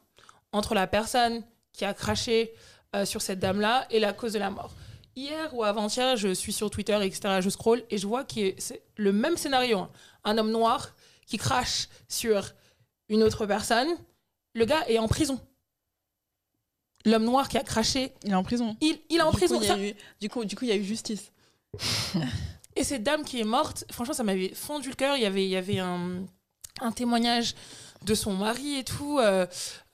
[0.51, 2.53] entre la personne qui a craché
[2.95, 4.71] euh, sur cette dame-là et la cause de la mort.
[5.15, 8.81] Hier ou avant-hier, je suis sur Twitter, etc., je scroll et je vois que c'est
[8.95, 9.79] le même scénario.
[9.79, 9.91] hein.
[10.23, 12.53] Un homme noir qui crache sur
[13.09, 13.87] une autre personne,
[14.53, 15.39] le gars est en prison.
[17.05, 18.75] L'homme noir qui a craché, Il est en prison.
[18.81, 19.61] il, il est en Du prison.
[19.61, 21.31] Ça- eu- du, coup, du coup, il y a eu justice.
[22.75, 25.15] Et cette dame qui est morte, franchement, ça m'avait fondu le cœur.
[25.17, 26.25] Il y avait, il y avait un,
[26.81, 27.55] un témoignage
[28.05, 29.45] de son mari et tout, euh,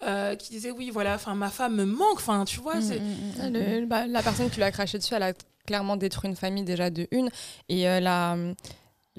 [0.03, 2.81] euh, qui disait oui, voilà, enfin, ma femme me manque, enfin, tu vois.
[2.81, 5.33] c'est- Mm, Le- bah, la personne qui lui a craché dessus, elle a
[5.65, 7.29] clairement détruit une famille déjà de une.
[7.69, 8.37] Et euh, la,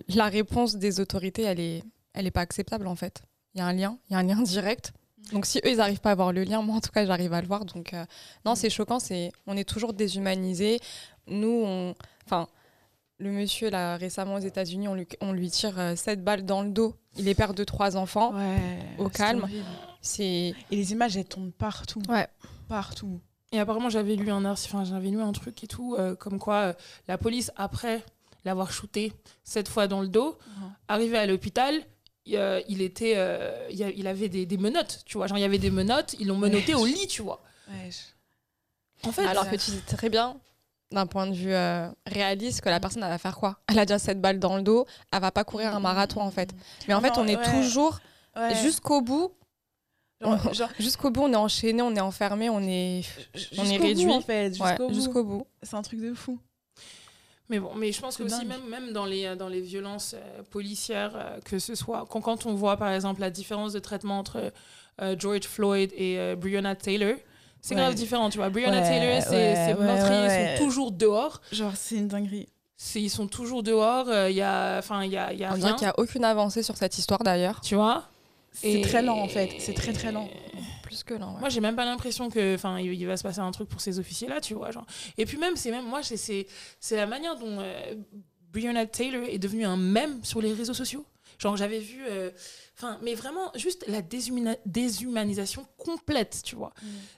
[0.08, 1.82] la réponse des autorités, elle est,
[2.14, 3.22] elle est pas acceptable en fait.
[3.54, 4.92] Il y a un lien, il y a un lien direct.
[5.32, 7.32] Donc si eux, ils n'arrivent pas à voir le lien, moi en tout cas, j'arrive
[7.32, 7.64] à le voir.
[7.64, 7.92] Donc
[8.44, 10.78] non, c'est choquant, c'est, on est toujours déshumanisé.
[11.26, 11.94] Nous, on,
[12.24, 12.46] enfin,
[13.18, 16.62] le monsieur là récemment aux États-Unis, on lui, on lui tire euh, sept balles dans
[16.62, 16.94] le dos.
[17.16, 18.34] Il est père de trois enfants.
[18.34, 18.78] Ouais.
[18.98, 19.48] Au calme.
[20.02, 22.02] C'est Et les images, elles tombent partout.
[22.08, 22.28] Ouais.
[22.68, 23.20] Partout.
[23.52, 26.38] Et apparemment, j'avais lu un article, enfin, j'avais lu un truc et tout, euh, comme
[26.38, 26.72] quoi euh,
[27.08, 28.02] la police, après
[28.44, 29.12] l'avoir shooté
[29.44, 30.72] cette fois dans le dos, Mhm.
[30.88, 31.74] arrivé à l'hôpital,
[32.26, 35.26] il, euh, il était, euh, il, avait des, des menottes, tu vois.
[35.26, 37.42] Genre, il y avait des menottes, ils l'ont menotté au lit, tu vois.
[37.68, 40.36] Ouais, je- En fait, Alors que tu sais très bien,
[40.92, 43.58] d'un point de vue euh, réaliste, que la personne elle va faire quoi?
[43.68, 46.30] Elle a déjà cette balle dans le dos, elle va pas courir un marathon en
[46.30, 46.50] fait.
[46.88, 47.50] Mais en fait, Non, on est ouais.
[47.60, 47.98] toujours
[48.36, 48.54] Ouais.
[48.56, 49.32] jusqu'au bout.
[50.20, 53.02] Genre- genre, Jusqu'au bout, on est enchaîné, on est enfermé, on est
[53.58, 54.10] on est bout, réduit.
[54.10, 54.58] en fait.
[54.58, 55.46] Ouais, Jusqu'au bout.
[55.62, 56.38] C'est un truc de fou.
[57.48, 60.42] Mais bon, mais je pense que aussi même, même dans les, dans les violences euh,
[60.50, 64.18] policières, euh, que ce soit quand, quand on voit par exemple la différence de traitement
[64.18, 64.52] entre
[65.00, 67.14] euh, George Floyd et euh, Breonna Taylor,
[67.66, 67.80] c'est Ouais.
[67.80, 68.46] grave différent, tu vois.
[68.46, 70.56] Ouais, Taylor, meurtriers ouais, ouais.
[70.58, 71.40] sont toujours dehors.
[71.50, 72.48] Genre, c'est une dinguerie.
[72.76, 74.08] C'est- Ils sont toujours dehors.
[74.08, 75.86] euh, Il y a, enfin, il y a, il y a On dirait rien, qu'il
[75.86, 77.60] n'y a aucune avancée sur cette histoire d'ailleurs.
[77.60, 78.04] tu vois?
[78.52, 79.50] C'est Et- très lent, en fait.
[79.58, 80.28] C'est très, très lent.
[80.82, 81.26] Plus que là.
[81.26, 81.40] ouais.
[81.40, 83.80] Moi, j'ai même pas l'impression que, enfin, il, il va se passer un truc pour
[83.80, 84.86] ces officiers-là, tu vois, genre.
[85.18, 86.46] Et puis même, c'est même, moi, c'est- c'est,
[86.80, 87.94] c'est la manière dont euh,
[88.52, 91.04] Breonna Taylor est devenue un mème sur les réseaux sociaux.
[91.38, 92.30] Genre, j'avais vu, euh,
[92.76, 94.00] enfin, mais vraiment, juste la
[94.66, 96.72] déshumanisation complète, tu vois.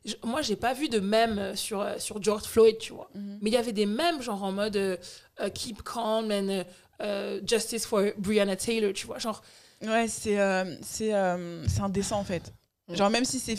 [0.04, 3.10] Je- moi, j'ai pas vu de mème sur euh, sur George Floyd, tu vois.
[3.14, 3.38] Mhm.
[3.42, 4.96] Mais il y avait des mèmes, genre en mode euh,
[5.40, 6.64] euh, keep calm and euh,
[7.00, 9.42] euh, justice for Breonna Taylor, tu vois, genre.
[9.82, 12.52] Ouais, c'est euh, c'est euh, indécent, en fait.
[12.90, 13.54] Genre, même si c'est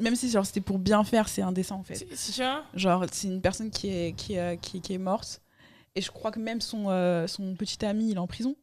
[0.00, 1.94] même si genre c'était pour bien faire, c'est indécent en fait.
[2.74, 5.40] Genre, c'est une personne qui est qui, est- qui, qui est morte
[5.94, 8.56] Et je crois que même son, euh, son petit ami, il est en prison.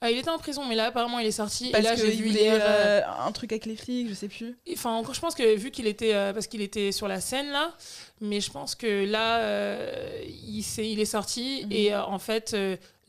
[0.00, 1.70] Ah, il était en prison, mais là, apparemment, il est sorti.
[1.70, 4.28] Parce et là, j'ai vu hier, euh, euh, un truc avec les flics, je sais
[4.28, 4.56] plus.
[4.72, 7.50] Enfin, encore, je pense que vu qu'il était, euh, parce qu'il était sur la scène
[7.50, 7.74] là,
[8.20, 11.72] mais je pense que là, euh, il, s'est- il est sorti Mhm.
[11.72, 12.56] et en fait,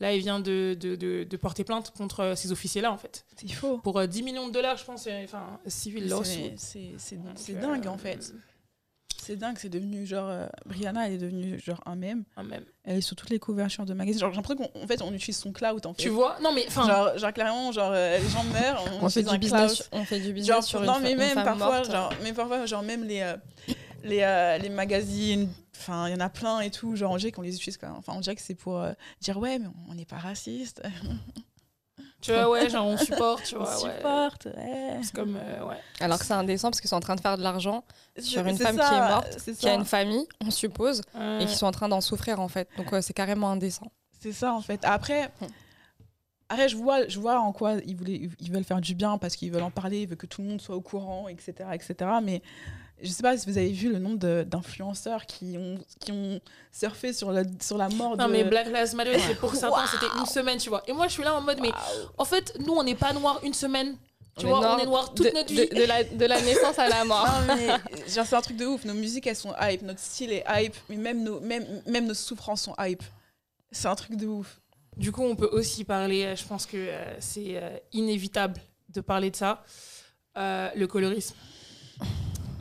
[0.00, 3.50] là, il vient de, de, de- de porter plainte contre ces officiers-là, en fait, C'est
[3.52, 3.78] faux.
[3.78, 6.12] pour euh, 10 millions de dollars, je pense, enfin, civil.
[7.36, 8.32] C'est- dingue en fait.
[9.22, 10.28] C'est dingue, c'est devenu genre.
[10.28, 12.24] euh, Brianna, elle est devenue genre un mème.
[12.36, 12.64] ah, même.
[12.84, 14.20] Elle est sur toutes les couvertures de magazines.
[14.20, 16.02] Genre, j'ai l'impression qu'en en fait, on utilise son cloud en fait.
[16.02, 16.38] Tu vois?
[16.42, 19.28] Non, mais enfin, Genre, genre clairement, genre, euh, les gens meurent, on, On fait, du
[19.28, 21.44] un business, on fait du business Genre, sur une, non, fa- mais une même femme
[21.58, 21.90] parfois, morte.
[21.90, 23.36] genre, mais parfois, genre, même les, euh,
[24.02, 27.32] les, euh, les magazines, enfin, il y en a plein et tout, genre, on dirait
[27.32, 27.90] qu'on les utilise, quoi.
[27.98, 30.82] Enfin, on dirait que c'est pour euh, dire, ouais, mais on n'est pas raciste,
[32.20, 33.96] tu vois, ouais, genre, on supporte, tu on vois, ouais.
[33.96, 34.98] supporte, ouais.
[35.02, 35.76] C'est comme, euh, ouais.
[36.00, 37.84] Alors que c'est indécent parce qu'ils sont en train de faire de l'argent
[38.18, 41.46] sur une femme ça, qui est morte, qui a une famille, on suppose, Euh, et
[41.46, 42.68] qui sont en train d'en souffrir en fait.
[42.76, 43.90] Donc euh, c'est carrément indécent.
[44.20, 44.80] C'est ça, en fait.
[44.84, 45.30] Après,
[46.50, 49.36] après je, vois, je vois en quoi ils, voulaient, ils veulent faire du bien parce
[49.36, 51.54] qu'ils veulent en parler, ils veulent que tout le monde soit au courant, etc.
[51.72, 51.94] etc.
[52.22, 52.42] mais
[53.02, 56.40] je sais pas si vous avez vu le nombre d'influenceurs qui ont, qui ont
[56.72, 58.32] surfé sur la, sur la mort Non, de...
[58.32, 59.88] mais Black Lives Matter, c'est pour certains, Waouh.
[59.90, 60.82] c'était une semaine, tu vois.
[60.86, 61.72] Et moi, je suis là en mode, mais
[62.18, 63.96] en fait, nous, on n'est pas noirs une semaine.
[64.38, 65.68] Tu On est vois, noir on est noirs toute de, notre vie.
[65.68, 67.26] de la, de la naissance à la mort.
[67.48, 67.66] Non, mais
[68.08, 68.84] genre, c'est un truc de ouf.
[68.84, 69.82] Nos musiques, elles sont hype.
[69.82, 70.74] Notre style est hype.
[70.88, 73.02] Mais même nos, même, même nos souffrances sont hype.
[73.72, 74.60] C'est un truc de ouf.
[74.96, 79.00] Du coup, on peut aussi parler, euh, je pense que euh, c'est euh, inévitable de
[79.00, 79.62] parler de ça,
[80.36, 81.34] euh, le colorisme.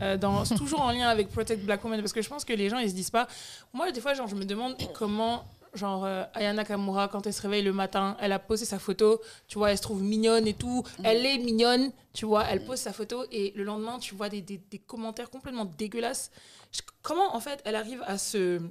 [0.01, 2.69] Euh, dans- toujours en lien avec Protect Black Women, parce que je pense que les
[2.69, 3.27] gens, ils se disent pas...
[3.73, 7.41] Moi, des fois, genre, je me demande comment, genre, euh, Ayana Kamura, quand elle se
[7.41, 10.53] réveille le matin, elle a posé sa photo, tu vois, elle se trouve mignonne et
[10.53, 14.29] tout, elle est mignonne, tu vois, elle pose sa photo, et le lendemain, tu vois
[14.29, 16.31] des, des- des commentaires complètement dégueulasses.
[16.71, 18.62] Je- comment, en fait, elle arrive à se,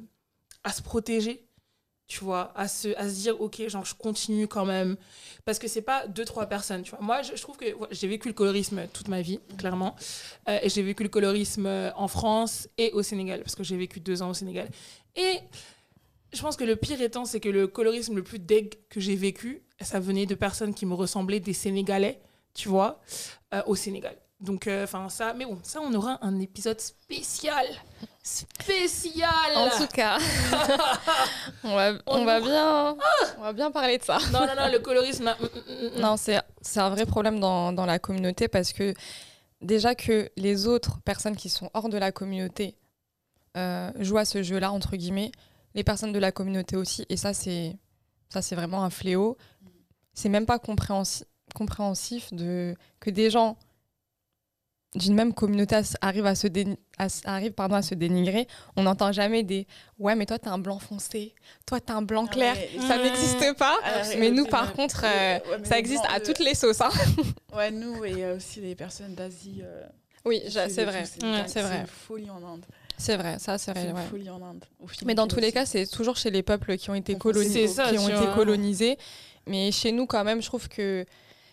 [0.64, 1.44] à se protéger
[2.08, 4.96] tu vois, à se, à se dire, ok, genre, je continue quand même.
[5.44, 7.00] Parce que c'est pas deux, trois personnes, tu vois.
[7.00, 9.94] Moi, je, trouve que j'ai vécu le colorisme toute ma vie, clairement.
[10.48, 13.76] Euh, et j'ai vécu le colorisme euh, en France et au Sénégal, parce que j'ai
[13.76, 14.70] vécu deux ans au Sénégal.
[15.16, 15.38] Et
[16.32, 19.16] je pense que le pire étant, c'est que le colorisme le plus deg que j'ai
[19.16, 22.20] vécu, ça venait de personnes qui me ressemblaient, des Sénégalais,
[22.54, 23.00] tu vois,
[23.52, 24.16] euh, au Sénégal.
[24.40, 27.66] Donc, enfin, ça, mais bon, ça, on aura un épisode spécial.
[28.22, 30.18] Spécial En tout cas,
[31.64, 32.96] on va, on va bien,
[33.38, 34.18] on va bien parler de ça.
[34.32, 35.24] Non, non, non, le colorisme.
[35.40, 36.40] mm, mm, mm, Non, c'est
[36.80, 38.94] un vrai problème dans, dans la communauté parce que
[39.60, 42.76] déjà que les autres personnes qui sont hors de la communauté
[43.56, 45.32] euh, jouent à ce jeu-là, entre guillemets,
[45.74, 47.74] les personnes de la communauté aussi, et ça, c'est
[48.52, 49.36] vraiment un fléau.
[50.12, 51.24] C'est même pas compréhensi-
[51.54, 53.56] compréhensif de, que des gens
[54.94, 56.46] d'une même communauté arrivent à se,
[56.98, 58.48] à arrivent, pardon, à se dénigrer.
[58.76, 59.66] On n'entend jamais des
[59.98, 61.34] «ouais, mais toi, t'es un blanc foncé,
[61.66, 62.80] toi, t'es un blanc Ah clair ouais,».
[62.88, 63.02] Ça Mmh.
[63.02, 63.76] n'existe pas.
[63.84, 66.80] Ah, Mais nous, par contre, euh, ouais, ça existe à toutes les sauces.
[66.80, 66.90] hein.
[67.54, 69.60] Ouais, nous et euh, aussi les personnes d'Asie.
[69.62, 69.84] euh,
[70.24, 71.02] Oui, c'est vrai.
[71.02, 71.80] Ouais, c'est vrai.
[71.80, 72.64] une folie en Inde.
[72.96, 73.90] C'est vrai, ça, c'est vrai.
[73.90, 74.64] une folie en Inde.
[75.04, 77.68] Mais dans tous les cas, c'est toujours chez les peuples qui ont été On colonisés,
[77.68, 78.96] ça, qui ont été colonisés.
[79.46, 81.04] Mais chez nous, quand même, je trouve que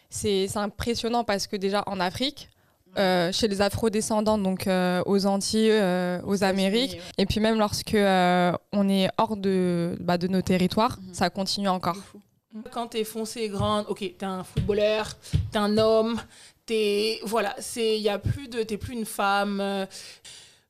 [0.10, 2.50] c'est c'est impressionnant parce que déjà en Afrique,
[2.97, 7.95] euh, chez les Afro-descendants, donc euh, aux Antilles, euh, aux Amériques, et puis même lorsque
[7.95, 11.13] on est hors de, bah, de nos territoires, Mhm.
[11.13, 11.97] ça continue encore.
[12.71, 15.10] Quand t'es foncé et grande, ok, t'es un footballeur,
[15.51, 16.19] t'es un homme,
[16.65, 19.86] t'es voilà, c'est il y a plus de, t'es plus une femme.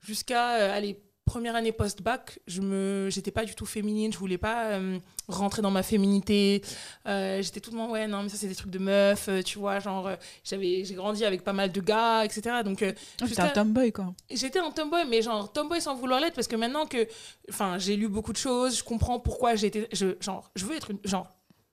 [0.02, 1.00] Jusqu'à allez
[1.36, 5.62] première année post-bac, je me, j'étais pas du tout féminine, je voulais pas euh, rentrer
[5.62, 6.62] dans ma féminité.
[7.08, 9.42] Euh, j'étais tout le monde ouais non mais ça c'est des trucs de meuf, euh,
[9.42, 10.10] tu vois genre
[10.46, 12.62] j'avais, j'ai grandi avec pas mal de gars etc.
[12.64, 14.14] Donc euh, Ah, T'es jusqu'à- un tomboy, quoi.
[14.32, 17.06] J'étais un tomboy, mais genre tomboy sans vouloir l'être, parce que maintenant que,
[17.50, 20.92] enfin, j'ai lu beaucoup de choses, je comprends pourquoi été, je, genre, je veux être
[20.92, 21.28] une, genre,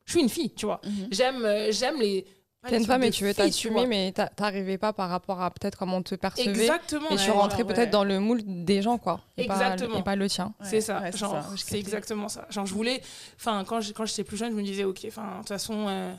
[0.07, 0.81] je suis une fille, tu vois.
[0.85, 1.09] Mhm.
[1.12, 2.27] J'aime, j'aime les.
[2.62, 5.51] Pas T'es une femme et tu veux t'assumer, mais t'a- t'arrivais pas par rapport à
[5.51, 6.48] peut-être comment on te percevait.
[6.51, 7.11] Exactement.
[7.11, 7.87] Et tu ouais, rentrais peut-être ouais.
[7.88, 9.20] dans le moule des gens, quoi.
[9.37, 9.98] Et pas- Exactement.
[9.98, 10.55] et pas le tien.
[10.61, 11.37] Ouais, c'est ça, ouais, c'est genre,
[11.72, 12.46] exactement ça.
[12.51, 13.03] Genre, je voulais,
[13.37, 15.87] enfin, quand je- quand j'étais plus jeune, je me disais, ok, enfin, de toute façon,
[15.88, 16.14] euh,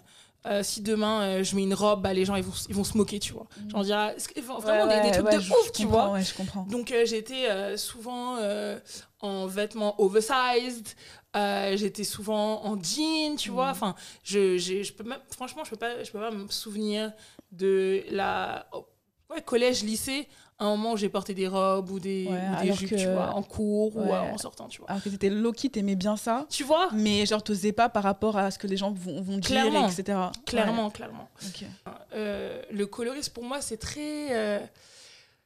[0.46, 2.84] euh, si demain euh, je mets une robe, bah, les gens ils vont, ils vont
[2.84, 3.48] se moquer, tu vois.
[3.64, 3.70] Mhm.
[3.72, 4.12] Genre, dire,
[4.60, 6.10] vraiment Ouais, des, des trucs ouais, de je- ouf, je tu vois.
[6.12, 6.64] Ouais, je comprends.
[6.64, 8.78] Donc euh, j'étais euh, souvent euh,
[9.22, 10.90] en vêtements oversized,
[11.36, 13.66] euh, j'étais souvent en jean, tu vois.
[13.68, 13.72] Mhm.
[13.72, 17.12] Enfin, je, je peux même, franchement, je peux pas, je peux pas me souvenir
[17.52, 18.86] de la oh,
[19.32, 20.28] ouais, collège, lycée,
[20.60, 22.90] à un moment où j'ai porté des robes ou des, Ouais, ou des alors jupes,
[22.92, 24.18] que- tu vois, en cours ou Ouais.
[24.18, 24.90] en sortant, tu vois.
[24.92, 26.90] Alors que t'étais low-key, t'aimais bien ça, Tu vois?
[26.94, 30.18] mais genre t'osais pas par rapport à ce que les gens vont, vont dire, etc.
[30.46, 31.30] Clairement, clairement.
[31.42, 31.94] Ouais, ok.
[32.14, 34.28] Euh, le colorisme, pour moi, c'est très...
[34.36, 34.60] euh,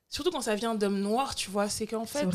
[0.10, 2.26] Surtout quand ça vient d'hommes noirs, tu vois, c'est qu'en fait...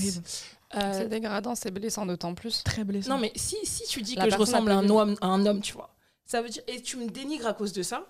[0.74, 2.62] Euh, C'est dégradant, c'est blessant d'autant plus.
[2.64, 3.10] Très blessant.
[3.14, 5.44] non, mais si, si tu dis La que je ressemble à un, homme, à un
[5.46, 8.06] homme, tu vois, ça veut dire, et tu me dénigres à cause de ça,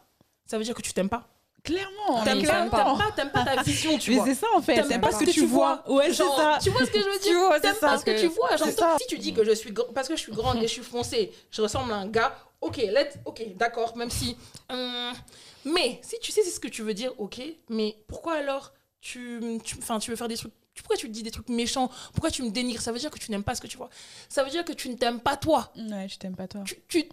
[0.46, 1.29] ça veut dire que tu t'aimes pas.
[1.64, 2.22] clairement.
[2.25, 2.85] mais T'aimes pas, pas.
[2.96, 4.27] pas, t'aimes pas ta vision, tu Mais vois.
[4.27, 4.75] c'est ça en fait.
[4.87, 5.83] T'aimes pas pas ce que tu vois.
[5.88, 6.59] Ouais, c'est Genre, ça.
[6.62, 7.87] Tu vois ce que je veux dire Tu vois, c'est T'aimes ça.
[7.88, 8.57] pas ce que tu vois.
[8.57, 8.68] Genre,
[9.01, 10.83] si tu dis que je suis gr- parce que je suis grande et je suis
[10.83, 12.37] foncée, je ressemble à un gars.
[12.61, 13.96] Ok, let's, ok, d'accord.
[13.96, 14.37] Même si,
[14.70, 15.12] hum,
[15.64, 17.40] mais si tu sais c'est ce que tu veux dire, ok.
[17.68, 20.53] Mais pourquoi alors tu, tu, enfin, tu veux faire des trucs.
[20.74, 21.90] Tu- Pourquoi tu dis des trucs méchants?
[22.12, 22.80] Pourquoi tu me dénigres?
[22.80, 23.90] Ça veut dire que tu n'aimes pas ce que tu vois.
[24.28, 25.72] Ça veut dire que tu ne t'aimes pas toi.
[25.76, 26.62] Ouais, je t'aime pas toi.
[26.64, 27.08] Tu, tu-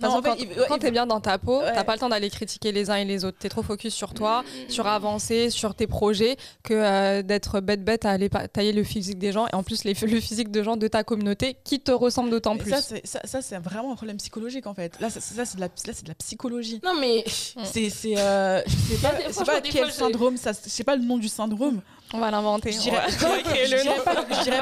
[0.00, 0.36] Façon, quand,
[0.68, 1.72] quand t'es bien dans ta peau, Ouais.
[1.74, 3.38] t'as pas le temps d'aller critiquer les uns et les autres.
[3.38, 8.04] T'es trop focus sur toi, sur avancer, sur tes projets, que euh, d'être bête bête
[8.04, 10.76] à aller tailler le physique des gens et en plus les, le physique de gens
[10.76, 12.70] de ta communauté qui te ressemblent d'autant plus.
[12.70, 14.98] Ça, c'est ça, ça, c'est vraiment un problème psychologique en fait.
[15.00, 16.80] Là, ça, ça, c'est de la, là, c'est de la psychologie.
[16.84, 20.68] Non mais C'est, c'est, euh, je sais pas, je sais pas quel syndrome, ça, je
[20.68, 21.80] sais pas le nom du syndrome.
[22.12, 22.72] On va l'inventer.
[22.72, 22.96] Je dirais,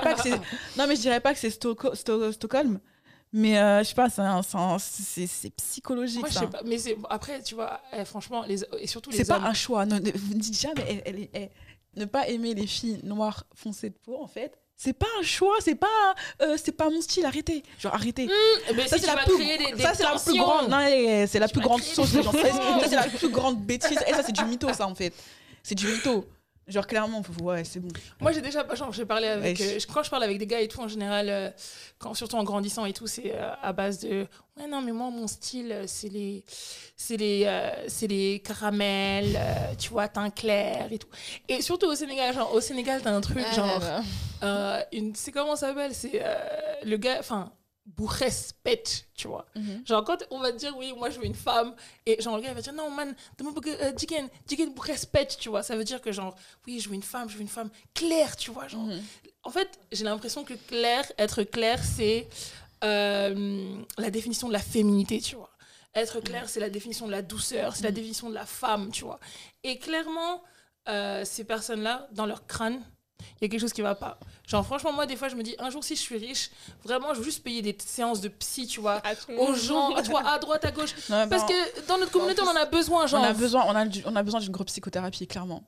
[0.03, 0.31] pas, que c'est,
[0.77, 2.79] non mais je dirais pas que c'est Stockholm,
[3.33, 6.21] mais euh, je sais pas, c'est, psychologique.
[6.21, 6.61] moi je sais pas.
[6.65, 6.77] Mais
[7.11, 7.81] après tu vois.
[7.97, 9.87] eh, franchement les et surtout les C'est pas un choix.
[9.87, 11.51] Ne, vous ne dites jamais, elle- elle est- elle-
[11.97, 14.59] ne pas aimer les filles noires foncées de peau en fait.
[14.77, 15.87] C'est pas un choix, c'est pas,
[16.41, 17.25] euh, c'est pas mon style.
[17.25, 18.27] Arrêtez, genre arrêtez.
[18.89, 20.43] Ça, si c'est la plus, créer des, des ça, c'est la plus tensions.
[20.43, 22.23] grande, non, c'est la plus grande sauce des.
[22.23, 22.31] Ça,
[22.89, 23.99] c'est la plus grande bêtise.
[24.09, 25.13] Et ça, c'est du mytho, ça, en fait.
[25.63, 26.27] C'est du mytho.
[26.69, 27.89] Genre, clairement, faut- ouais, c'est bon.
[28.21, 29.77] Moi, j'ai déjà, genre, j'ai parlé avec, Ouais.
[29.77, 31.51] euh, quand je parle avec des gars et tout, en général, euh,
[31.99, 35.11] quand, surtout en grandissant et tout, c'est euh, à base de, ouais, non, mais moi,
[35.11, 36.45] mon style, euh, c'est les,
[36.97, 41.09] c'est les, euh, c'est les caramels, euh, tu vois, teint clair et tout.
[41.49, 43.83] Et surtout au Sénégal, genre, au Sénégal, t'as un truc, genre,
[44.45, 45.95] euh, une, c'est comment ça s'appelle?
[45.95, 46.37] C'est euh,
[46.85, 47.53] le gars, enfin,
[47.85, 49.47] Bourres pet, tu vois.
[49.85, 51.75] Genre, quand on va te dire, oui, moi, je veux une femme,
[52.07, 54.81] et genre, le gars, il va dire, non, man, dama bëgg, euh, jigéen, jigéen bu
[54.81, 55.63] respect, tu vois.
[55.65, 58.37] Ça veut dire que, genre, oui, je veux une femme, je veux une femme claire,
[58.37, 58.69] tu vois.
[58.69, 58.87] Genre.
[59.43, 62.29] En fait, j'ai l'impression que clair, être clair, c'est
[62.85, 65.51] euh, la définition de la féminité, tu vois.
[65.95, 69.05] Être clair, c'est la définition de la douceur, c'est la définition de la femme, tu
[69.05, 69.21] vois.
[69.63, 70.43] Et clairement,
[70.89, 72.83] euh, ces personnes-là, dans leur crâne,
[73.41, 74.19] il y a quelque chose qui va pas.
[74.47, 76.51] Genre, franchement, moi, des fois, je me dis, un jour, si je suis riche,
[76.85, 79.01] vraiment, je veux juste payer des séances de psy, tu vois,
[79.39, 80.95] aux gens, tu vois, à droite, à gauche.
[81.09, 83.21] Non, Parce non, que dans notre communauté, on en a besoin, genre.
[83.21, 85.63] on a besoin, on a, on a besoin d'une grosse psychothérapie, clairement.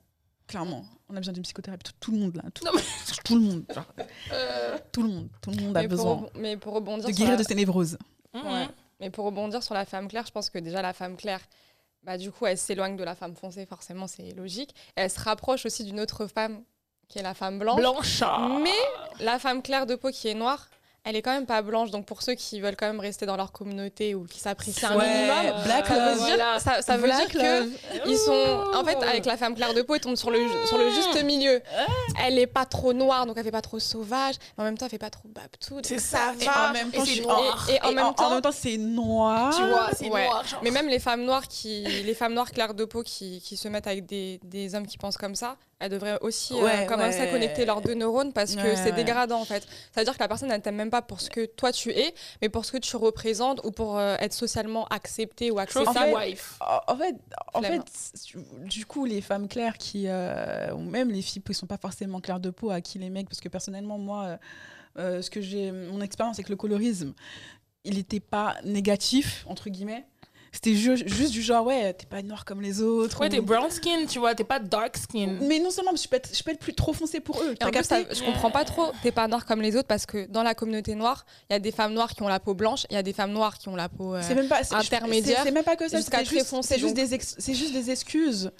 [0.47, 0.85] Clairement.
[1.09, 1.83] On a besoin d'une psychothérapie.
[1.85, 2.43] Tout, tout le monde, là.
[2.53, 2.71] Tout, Non,
[3.25, 3.63] tout le monde.
[3.73, 3.85] genre,
[4.31, 5.29] Euh, tout le monde.
[5.41, 7.47] Tout le monde a mais, pour, besoin mais pour rebondir de sur guérir la- de
[7.47, 7.97] ses névroses.
[8.33, 8.67] Ouais.
[8.99, 11.41] Mais pour rebondir sur la femme claire, je pense que déjà la femme claire,
[12.03, 14.75] bah, du coup, elle s'éloigne de la femme foncée, forcément, c'est logique.
[14.95, 16.61] Et elle se rapproche aussi d'une autre femme
[17.07, 17.77] qui est la femme blanche.
[17.79, 18.59] Blanchard.
[18.61, 18.71] Mais
[19.23, 20.67] la femme claire de peau qui est noire,
[21.07, 21.91] elle est quand même pas blanche.
[21.91, 24.97] Donc pour ceux qui veulent quand même rester dans leur communauté ou qui s'apprécient un
[24.97, 26.59] Ouais, minimum, Black ça veut dire, Voilà.
[26.59, 29.83] ça, ça veut Black dire que ils sont en fait avec la femme claire de
[29.83, 31.61] peau ils tombent sur le sur le juste milieu
[32.25, 34.85] elle est pas trop noire donc elle fait pas trop sauvage mais en même temps
[34.87, 36.43] elle fait pas trop babtou C'est ça ça.
[36.43, 37.69] Et en même et temps, c'est je- noir.
[37.69, 39.55] et, en, même temps, c'est noir.
[39.55, 40.25] Tu vois, c'est Ouais.
[40.25, 40.43] noir.
[40.47, 40.59] genre.
[40.63, 43.67] mais même les femmes noires qui les femmes noires claires de peau qui, qui se
[43.67, 47.19] mettent avec des, des hommes qui pensent comme ça elles devraient aussi euh, Ouais, commencer
[47.19, 48.91] à connecter leurs deux neurones parce que Ouais, c'est ouais.
[48.93, 51.29] dégradant en fait ça veut dire que la personne elle t'aime même pas pour ce
[51.29, 54.85] que toi tu es mais pour ce que tu représentes ou pour euh, être socialement
[54.87, 56.57] accepté ou acceptable fait, wife.
[56.87, 57.15] En fait,
[57.53, 57.81] en fait,
[58.65, 62.21] du coup, les femmes claires qui, euh, ou même les filles qui sont pas forcément
[62.21, 64.39] claires de peau, à qui les mecs, parce que personnellement, moi,
[64.97, 67.13] ce que j'ai, mon expérience avec le colorisme,
[67.85, 70.05] il n'était pas négatif entre guillemets.
[70.55, 73.19] C'était ju- juste du genre, ouais, t'es pas noir comme les autres.
[73.19, 75.37] Ouais, ou- t'es brown skin, tu vois, t'es pas dark skin.
[75.41, 77.55] Mais non seulement, je peux être, je peux être plus trop foncé pour eux.
[77.61, 78.91] En plus, je comprends pas trop.
[79.03, 81.59] T'es pas noir comme les autres parce que dans la communauté noire, il y a
[81.59, 83.67] des femmes noires qui ont la peau blanche, il y a des femmes noires qui
[83.67, 84.15] ont la peau.
[84.15, 85.97] euh, C'est même pas c'est- intermédiaire c'est- même pas que ça.
[85.97, 87.05] jusqu'à C'est très juste, foncé, c'est juste donc.
[87.05, 88.51] des ex- juste des excuses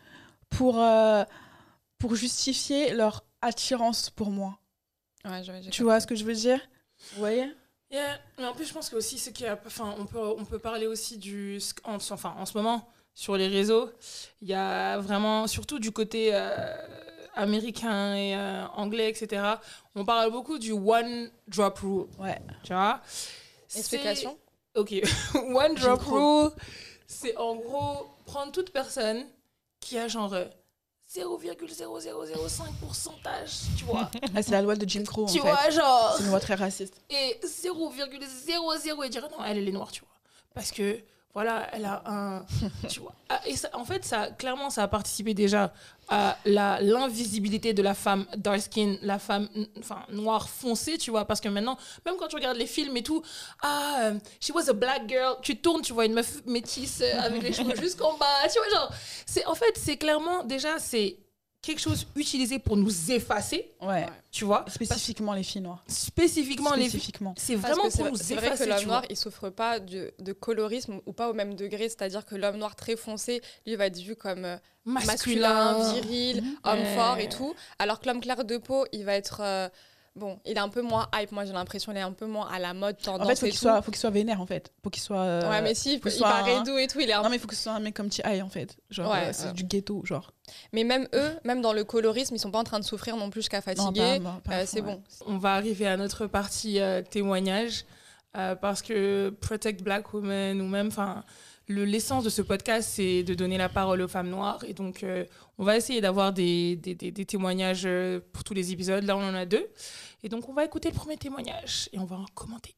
[0.50, 1.24] pour euh,
[1.98, 4.60] pour justifier leur attirance pour moi.
[5.24, 6.60] Ouais, je- j'ai Tu vois ce que je veux dire?
[7.14, 7.50] Vous voyez?
[7.92, 8.20] Yeah.
[8.38, 10.60] Mais en plus, je pense que aussi ce qui a, enfin, on peut, on peut
[10.60, 13.90] parler aussi du, en, enfin, en ce moment sur les réseaux,
[14.42, 16.76] il y a vraiment, surtout du côté euh,
[17.36, 19.44] américain et euh, anglais, etc.
[19.96, 22.08] On parle beaucoup du one drop rule.
[22.20, 22.40] Ouais.
[22.64, 23.02] Tu vois?
[23.68, 24.38] C'est- Explication?
[24.76, 24.94] Ok.
[25.36, 26.52] one drop rule,
[27.08, 29.26] c'est en gros prendre toute personne
[29.80, 30.46] qui a genre euh,
[31.22, 34.10] 0,0005 pourcentage, tu vois.
[34.36, 35.40] Ah, C'est la loi de Jim Crow en tu fait.
[35.40, 37.02] vois, genre C'est une loi très raciste.
[37.10, 40.10] et 0,00 et dire non, elle, elle est noire, tu vois.
[40.54, 41.00] Parce que,
[41.36, 42.46] voilà, elle a un.
[42.88, 43.14] tu vois.
[43.28, 45.74] Ah, Et ça, en fait, ça, clairement, ça a participé déjà
[46.08, 51.26] à l'invisibilité de la femme dark skin, la femme enfin, noire foncée, tu vois.
[51.26, 53.22] Parce que maintenant, même quand tu regardes les films et tout,
[53.62, 57.20] ah, euh, she was a black girl, tu tournes, tu vois une meuf métisse euh,
[57.20, 58.94] avec les cheveux jusqu'en bas, tu vois, genre.
[59.48, 61.18] En fait, c'est clairement, déjà, c'est
[61.66, 64.06] quelque chose utilisé pour nous effacer, Ouais.
[64.32, 64.64] tu vois.
[64.68, 65.84] Spécifiquement les filles noires.
[65.88, 67.12] Spécifiquement, les filles.
[67.38, 69.08] C'est vraiment pour vrai- nous c'est vrai que effacer, l'homme tu noir, vois.
[69.10, 71.90] il souffre pas de, de colorisme ou pas au même degré.
[71.90, 76.56] C'est-à-dire que l'homme noir très foncé, lui, va être vu comme euh, masculin, viril, Mhm.
[76.64, 76.96] homme Ouais.
[76.96, 77.54] fort et tout.
[77.80, 79.40] Alors que l'homme clair de peau, il va être.
[79.42, 79.70] euh,
[80.16, 81.32] bon, il est un peu moins hype.
[81.32, 83.46] Moi, j'ai l'impression il est un peu moins à la mode, tendance En fait, faut
[83.48, 84.72] qu'il soit, faut qu'il soit vénère en fait.
[84.84, 85.20] Faut qu'il soit.
[85.22, 87.00] euh, Ouais, mais si, il, faut qu'il il soit paraît un- doux et tout.
[87.00, 88.42] Il est un Non, mais il faut que ce soit un mec comme T.I.
[88.42, 88.78] en fait.
[88.90, 89.54] Genre, Ouais, euh, c'est ouais.
[89.54, 90.32] du ghetto, genre.
[90.74, 93.30] Mais même eux, même dans le colorisme, ils sont pas en train de souffrir non
[93.30, 94.20] plus jusqu'à fatiguer.
[94.52, 94.82] Euh, c'est ouais.
[94.82, 95.04] bon.
[95.28, 97.86] On va arriver à notre partie euh, témoignage
[98.38, 101.24] euh, parce que Protect Black Women ou même, enfin,
[101.68, 104.64] le- l'essence de ce podcast, c'est de donner la parole aux femmes noires.
[104.68, 105.26] Et donc, euh,
[105.58, 106.80] on va essayer d'avoir des,
[107.28, 109.04] témoignages euh, pour tous les épisodes.
[109.04, 109.66] Là, on en a deux.
[110.24, 112.76] Et donc, on va écouter le premier témoignage et on va en commenter.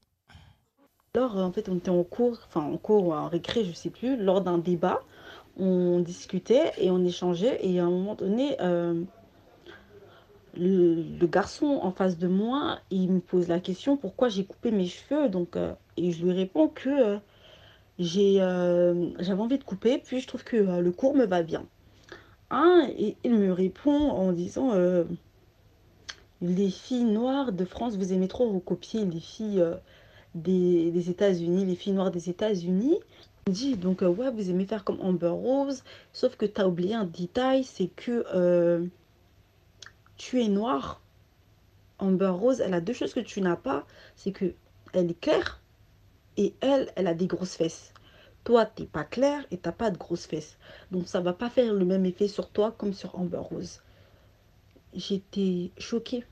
[1.13, 3.89] Alors, en fait, on était en cours, enfin en cours ou en récré, je sais
[3.89, 5.01] plus, lors d'un débat.
[5.57, 7.59] On discutait et on échangeait.
[7.65, 9.01] Et à un moment donné, euh,
[10.55, 14.85] le, garçon en face de moi, il me pose la question pourquoi j'ai coupé mes
[14.85, 15.29] cheveux?
[15.29, 15.57] Donc,
[15.97, 17.19] et je lui réponds que
[17.99, 21.65] euh, j'avais envie de couper, puis je trouve que euh, le cours me va bien.
[22.49, 25.03] Hein, et il me répond en disant euh,
[26.41, 29.63] les filles noires de France, vous aimez trop recopier les filles.
[30.35, 32.99] des, des États-Unis, les filles noires des États-Unis.
[33.47, 35.83] On dit donc, ouais, vous aimez faire comme Amber Rose,
[36.13, 38.87] sauf que tu as oublié un détail, c'est que
[40.17, 41.01] tu es noire.
[41.99, 43.85] Amber Rose, elle a deux choses que tu n'as pas,
[44.15, 44.53] c'est que
[44.93, 45.59] elle est claire
[46.37, 47.93] et elle, elle a des grosses fesses.
[48.43, 50.57] Toi, t'es pas claire et t'as pas de grosses fesses.
[50.91, 53.81] Donc ça va pas faire le même effet sur toi comme sur Amber Rose.
[54.93, 56.23] J'étais choquée.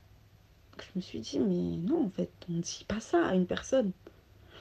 [0.78, 3.46] Je me suis dit, mais non, en fait, on ne dit pas ça à une
[3.46, 3.92] personne.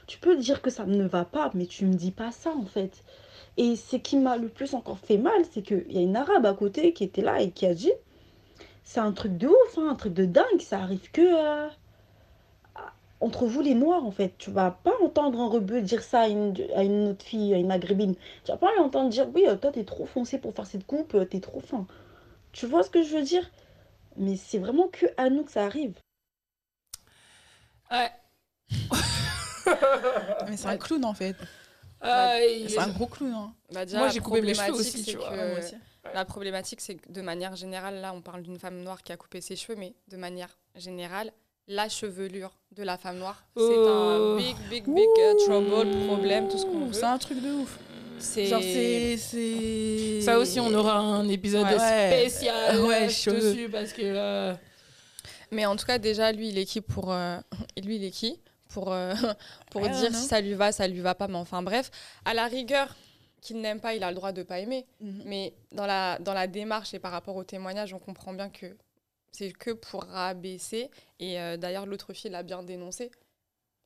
[0.08, 2.66] Tu peux dire que ça ne va pas, mais tu me dis pas ça, en
[2.66, 3.04] fait.
[3.58, 6.46] Et ce qui m'a le plus encore fait mal, c'est qu'il y a une arabe
[6.46, 7.92] à côté qui était là et qui a dit,
[8.84, 11.70] c'est un truc de ouf, hein, un truc de dingue, ça arrive que
[13.22, 14.38] entre vous les noirs, en fait.
[14.38, 17.58] Tu vas pas entendre un rebeu dire ça à une, à une autre fille, à
[17.58, 18.16] une maghrébine.
[18.44, 21.16] Tu vas pas l'entendre dire, oui, euh, toi, t'es trop foncé pour faire cette coupe,
[21.16, 21.86] euh, t'es trop fin.
[22.52, 23.50] Tu vois ce que je veux dire?
[24.18, 25.94] Mais c'est vraiment que à nous que ça arrive.
[27.92, 28.12] Ouais.
[30.48, 31.36] Mais c'est un clown en fait.
[32.04, 33.34] Euh, il- C'est un gros clown.
[33.34, 33.54] Hein.
[33.74, 35.30] Bah, déjà, Moi, j'ai coupé mes cheveux problématique, aussi, c'est tu vois.
[35.30, 35.76] que- Ouais, moi aussi.
[36.14, 39.18] La problématique, c'est que de manière générale, là, on parle d'une femme noire qui a
[39.18, 41.32] coupé ses cheveux, mais de manière générale,
[41.68, 43.62] la chevelure de la femme noire, Oh.
[43.68, 46.94] c'est un big, big, big euh, trouble, problème, tout ce qu'on veut.
[46.94, 47.80] C'est un truc de ouf.
[48.20, 49.18] C'est Genre, c'est.
[49.18, 52.22] c'est- Ça aussi, on aura un épisode Ouais.
[52.22, 54.02] spécial Ouais, euh, dessus parce que.
[54.04, 54.54] euh,
[55.52, 57.12] Mais en tout cas, déjà, lui, il est qui pour.
[57.12, 57.38] euh,
[57.76, 58.40] et lui, il est qui
[58.70, 59.14] pour, euh,
[59.72, 61.28] pour dire si ça lui va, ça lui va pas.
[61.28, 61.92] Mais enfin, bref,
[62.26, 62.96] à la rigueur,
[63.42, 64.86] qu'il n'aime pas, il a le droit de pas aimer.
[65.02, 65.22] Mhm.
[65.26, 68.66] Mais dans la, dans la démarche et par rapport au témoignage, on comprend bien que
[69.36, 70.90] c'est que pour rabaisser.
[71.20, 73.12] Et euh, d'ailleurs, l'autre fille l'a bien dénoncé.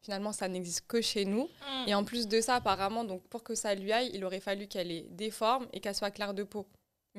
[0.01, 1.49] Finalement, ça n'existe que chez nous.
[1.87, 4.67] Et en plus de ça, apparemment, donc pour que ça lui aille, il aurait fallu
[4.67, 6.65] qu'elle ait des formes et qu'elle soit claire de peau.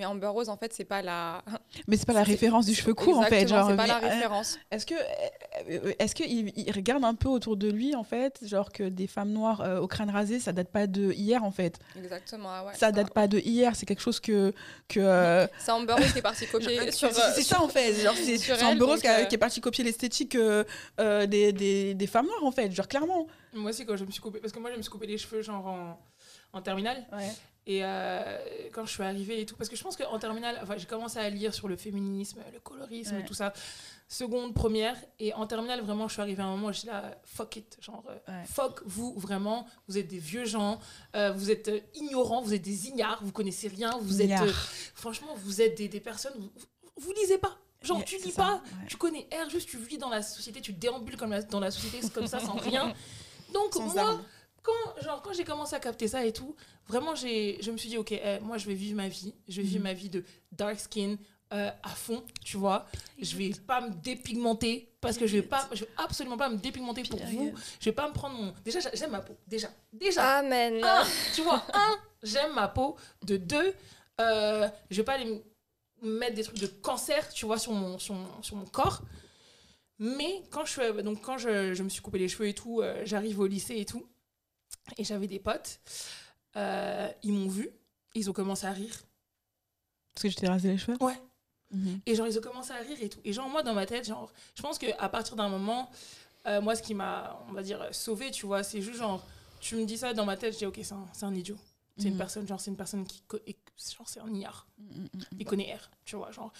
[0.01, 1.45] Mais Amber Rose, en fait, c'est pas la.
[1.87, 3.47] Mais c'est pas la référence du cheveu court en fait.
[3.47, 4.59] Genre, c'est pas mais, la euh, référence.
[4.71, 8.41] Est-ce que, euh, est-ce que il, il regarde un peu autour de lui en fait,
[8.47, 11.51] genre que des femmes noires euh, au crâne rasé, ça date pas de hier en
[11.51, 11.79] fait.
[11.99, 12.73] Exactement, ah ouais.
[12.75, 14.55] Ça date pas de hier, c'est quelque chose que
[14.89, 15.01] que.
[15.01, 17.13] euh, C'est Amber Rose qui est parti copier c'est sur.
[17.13, 17.93] c'est- ça en fait.
[18.03, 20.65] Genre c'est c'est Amber Rose qui, a- euh, qui est parti copier l'esthétique euh,
[20.99, 22.73] euh, des, des, des femmes noires en fait.
[22.73, 23.27] Genre clairement.
[23.53, 24.39] Moi aussi, quand je me suis coupé.
[24.39, 25.99] Parce que moi, je me suis coupé les cheveux, genre en,
[26.55, 27.05] en terminale.
[27.13, 27.29] Ouais.
[27.73, 28.39] Et euh,
[28.73, 29.55] quand je suis arrivée et tout.
[29.55, 32.59] Parce que je pense qu'en terminale, enfin, j'ai commencé à lire sur le féminisme, le
[32.59, 33.25] colorisme, Ouais.
[33.25, 33.53] tout ça.
[34.09, 34.97] Seconde, première.
[35.21, 37.55] Et en terminale, vraiment, je suis arrivée à un moment où je suis là, fuck
[37.57, 37.77] it.
[37.81, 38.45] Genre, euh, Ouais.
[38.45, 39.69] fuck vous, vraiment.
[39.87, 40.81] Vous êtes des vieux gens.
[41.15, 42.41] euh, vous êtes ignorants.
[42.43, 43.21] Vous êtes des ignares.
[43.23, 43.97] Vous connaissez rien.
[44.01, 44.33] Vous êtes.
[44.41, 44.53] Euh,
[44.95, 46.33] franchement, vous êtes des, des personnes.
[46.39, 46.51] Vous,
[46.97, 47.57] vous, lisez pas.
[47.83, 48.55] Genre, Yeah, tu lis ça, pas.
[48.55, 48.87] ouais.
[48.89, 51.71] Tu connais R, juste tu vis dans la société, tu déambules comme la- dans la
[51.71, 52.93] société comme ça, sans rien.
[53.55, 54.21] Donc, Sans moi.
[54.63, 56.55] Quand, genre, quand j'ai commencé à capter ça et tout,
[56.87, 59.35] vraiment, j'ai, je me suis dit, ok, eh, moi, je vais vivre ma vie.
[59.49, 59.85] Je vais vivre Mhm.
[59.85, 61.17] ma vie de dark skin
[61.53, 62.87] euh, à fond, tu vois.
[63.19, 66.57] Je vais pas me dépigmenter parce que je vais pas, je vais absolument pas me
[66.57, 67.53] dépigmenter pour vous.
[67.81, 68.55] Je vais pas me prendre mon.
[68.65, 69.37] Déjà, j'a- j'aime ma peau.
[69.49, 70.39] Déjà, déjà.
[70.39, 70.85] Amen.
[70.85, 71.03] Un,
[71.35, 72.97] tu vois, un, j'aime ma peau.
[73.25, 73.75] De deux,
[74.21, 75.43] euh, je vais pas aller
[76.03, 79.01] me mettre des trucs de cancer, tu vois, sur mon, sur mon, sur mon corps.
[79.99, 83.03] Mais quand je, donc quand je, je me suis coupé les cheveux et tout, euh,
[83.05, 84.07] j'arrive au lycée et tout,
[84.97, 85.81] et j'avais des potes,
[86.57, 87.71] euh, ils m'ont vu,
[88.15, 88.95] ils ont commencé à rire.
[90.15, 90.97] Parce que je t'ai rasé les cheveux?
[91.01, 91.21] Ouais.
[91.71, 92.01] Mhm.
[92.07, 93.21] Et genre, ils ont commencé à rire et tout.
[93.25, 95.91] Et genre, moi, dans ma tête, genre, je pense qu'à partir d'un moment,
[96.47, 99.25] euh, moi, ce qui m'a, on va dire, sauvé, tu vois, c'est juste genre,
[99.61, 101.57] tu me dis ça dans ma tête, je dis, ok, c'est un, un idiot.
[101.97, 102.19] C'est une Mhm.
[102.19, 103.23] personne, genre, c'est une personne qui.
[103.95, 104.67] Genre, c'est un iard.
[104.79, 105.21] Mm, mm, mm.
[105.39, 106.31] Il connaît R, tu vois.
[106.33, 106.51] Genre,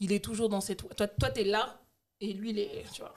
[0.00, 0.88] il est toujours dans cette.
[0.96, 1.78] Toi, toi t'es là
[2.20, 2.84] et lui, il est.
[2.92, 3.14] Tu vois.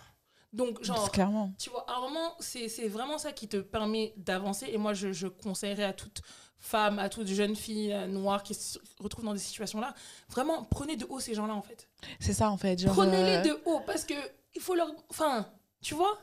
[0.52, 1.12] Donc, genre.
[1.12, 1.54] Clairement.
[1.58, 4.68] Tu vois, à un moment, c'est vraiment ça qui te permet d'avancer.
[4.72, 6.22] Et moi, je, je conseillerais à toute
[6.58, 9.93] femme, à toute jeune fille euh, noire qui se retrouve dans des situations-là,
[10.30, 11.88] vraiment, prenez de haut ces gens-là, en fait.
[12.20, 12.86] C'est ça en fait.
[12.86, 14.14] Prenez-les euh, de haut, parce que
[14.56, 14.91] il faut leur...
[15.10, 15.47] Enfin,
[15.82, 16.18] tu vois?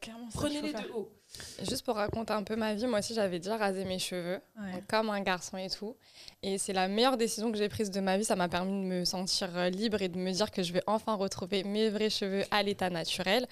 [0.00, 0.28] Clairement.
[0.32, 1.12] Prenez-les de haut.
[1.60, 4.82] Juste pour raconter un peu ma vie, moi aussi j'avais déjà rasé mes cheveux, Ouais.
[4.88, 5.96] comme un garçon et tout.
[6.42, 8.24] Et c'est la meilleure décision que j'ai prise de ma vie.
[8.24, 10.82] Ça m'a permis de me sentir euh, libre et de me dire que je vais
[10.86, 13.46] enfin retrouver mes vrais cheveux à l'état naturel.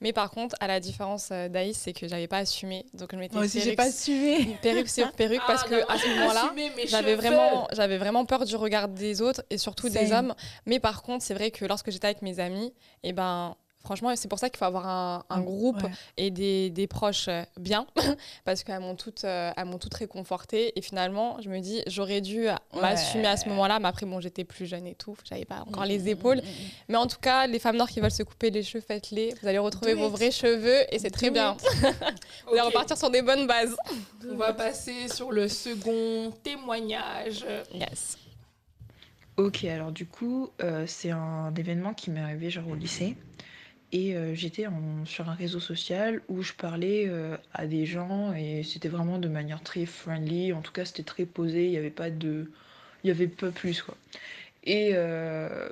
[0.00, 2.84] Mais par contre, à la différence euh, d'Aïs, c'est que j'avais pas assumé.
[2.94, 4.58] Donc je m'étais Moi aussi, j'ai pas assumé.
[4.60, 6.54] perruque sur perruque parce Ah, que non, à ce moment-là,
[6.86, 10.34] j'avais vraiment, j'avais vraiment peur du regard des autres et surtout des hommes.
[10.66, 12.74] Mais par contre, c'est vrai que lorsque j'étais avec mes amis,
[13.04, 15.90] et ben, franchement, c'est pour ça qu'il faut avoir un, un groupe Ouais.
[16.16, 17.86] et des, des proches euh, bien,
[18.44, 20.72] parce qu'elles m'ont toutes, euh, elles m'ont toutes réconfortée.
[20.78, 23.78] Et finalement, je me dis, j'aurais dû euh, m'assumer à ce moment-là.
[23.80, 26.40] Mais après, bon, j'étais plus jeune et tout, j'avais pas encore les épaules.
[26.88, 29.34] Mais en tout cas, les femmes noires qui veulent se couper les cheveux, faites-les.
[29.40, 30.12] Vous allez retrouver Do vos it.
[30.12, 31.56] vrais cheveux et c'est très bien.
[32.46, 33.76] Vous allez repartir sur des bonnes bases.
[34.30, 37.44] On va passer sur le second témoignage.
[37.74, 38.18] Yes.
[39.38, 43.16] Ok, alors du coup, euh, c'est un événement qui m'est arrivé genre au lycée.
[43.92, 44.66] Et euh, j'étais
[45.04, 49.28] sur un réseau social où je parlais euh, à des gens et c'était vraiment de
[49.28, 50.52] manière très friendly.
[50.54, 51.66] En tout cas, c'était très posé.
[51.66, 52.50] Il n'y avait pas de,
[53.04, 53.96] il y avait pas plus quoi.
[54.64, 55.68] Et euh,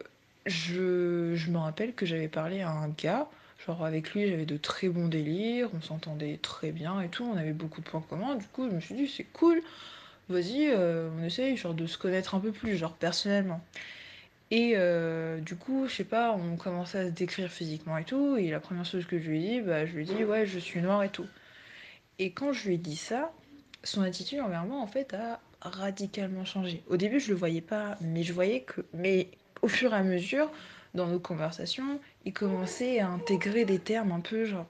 [0.47, 3.29] je, je me rappelle que j'avais parlé à un gars.
[3.67, 5.71] Genre avec lui, j'avais de très bons délires.
[5.75, 7.25] On s'entendait très bien et tout.
[7.25, 8.37] On avait beaucoup de points communs.
[8.37, 9.63] Du coup, je me suis dit c'est cool
[10.29, 13.61] vas-y, on essaye genre de se connaître un peu plus, genre personnellement.
[14.51, 18.37] Et euh, du coup, je sais pas, on commençait à se décrire physiquement et tout,
[18.37, 20.45] et la première chose que je lui ai dit, bah, je lui ai dit, ouais,
[20.45, 21.27] je suis noire et tout.
[22.19, 23.33] Et quand je lui ai dit ça,
[23.85, 26.83] son attitude envers moi, en fait, a radicalement changé.
[26.89, 29.29] Au début, je le voyais pas, mais je voyais que, mais
[29.63, 30.51] au fur et à mesure,
[30.95, 34.67] dans nos conversations, il commençait à intégrer des termes un peu genre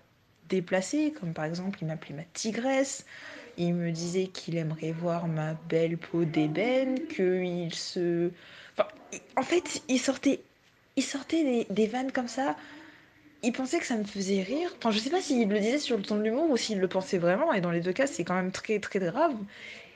[0.49, 3.07] déplacés, comme par exemple, il m'appelait ma tigresse.
[3.57, 8.31] Il me disait qu'il aimerait voir ma belle peau d'ébène, qu'il se...
[9.37, 10.41] En fait, il sortait,
[10.97, 12.57] il sortait des, vannes comme ça.
[13.43, 14.71] Il pensait que ça me faisait rire.
[14.79, 16.89] Enfin, je sais pas s'il le disait sur le ton de l'humour ou s'il le
[16.89, 17.53] pensait vraiment.
[17.53, 19.35] Et dans les deux cas, c'est quand même très, très grave.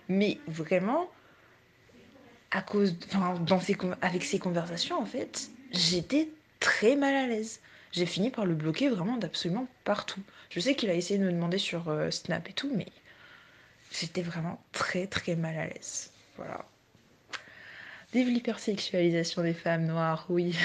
[0.09, 1.09] Mais vraiment,
[2.51, 2.97] à cause...
[3.09, 3.61] Enfin, dans
[4.01, 6.29] avec ses conversations, en fait, j'étais
[6.61, 7.61] très mal à l'aise.
[7.93, 10.21] J'ai fini par le bloquer vraiment d'absolument partout.
[10.51, 12.89] Je sais qu'il a essayé de me demander sur euh, Snap et tout, mais
[13.93, 16.11] j'étais vraiment très très mal à l'aise.
[16.37, 16.65] Voilà.
[18.15, 20.57] Vive l'hypersexualisation des femmes noires, oui.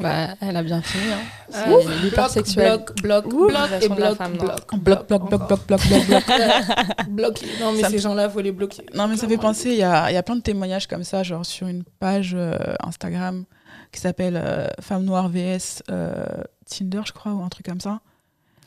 [0.00, 1.04] Bah, elle a bien fini.
[1.12, 1.68] Hein.
[1.70, 2.78] Euh, l'hypersexuel.
[2.78, 4.74] Bloc, bloc, bloc, et bloc, bloc.
[4.78, 6.24] Bloc, bloc, bloc, bloc, bloc, bloc,
[7.08, 7.44] bloc.
[7.60, 8.84] Non, mais Ça ces gens-là, faut les bloquer.
[8.94, 11.22] Non, mais ça fait penser, il y a, y a plein de témoignages comme ça,
[11.22, 13.44] genre sur une page euh, Instagram
[13.92, 16.24] qui s'appelle euh, Femme Noire VS euh,
[16.66, 18.00] Tinder, je crois, ou un truc comme ça.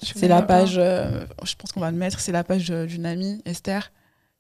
[0.02, 3.06] C'est la page, euh, je pense qu'on va le mettre, c'est la page euh, d'une
[3.06, 3.92] amie, Esther.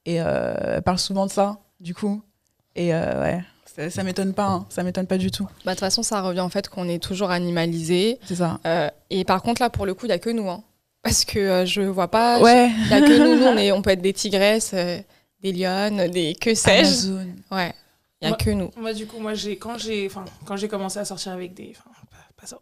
[0.05, 2.21] Et euh, elle parle souvent de ça, du coup.
[2.75, 5.45] Et euh, ouais, ça, ça m'étonne pas, hein, ça m'étonne pas du tout.
[5.65, 8.19] Bah, De toute façon, ça revient en fait qu'on est toujours animalisé.
[8.25, 8.59] C'est ça.
[8.65, 10.49] Euh, et par contre, là, pour le coup, il n'y a que nous.
[10.49, 10.63] Hein.
[11.01, 12.39] Parce que euh, je vois pas.
[12.41, 13.36] Ouais, Il n'y a que nous.
[13.39, 14.99] Nous, on, est, on peut être des tigresses, euh,
[15.41, 17.09] des lionnes, des que sais-je.
[17.09, 17.27] Amazon.
[17.51, 17.73] Ouais.
[18.21, 18.71] Il n'y a Moi- que nous.
[18.77, 21.73] Moi, du coup, moi, j'ai quand j'ai, enfin, quand j'ai commencé à sortir avec des,
[21.77, 22.59] enfin, pas, pas ça.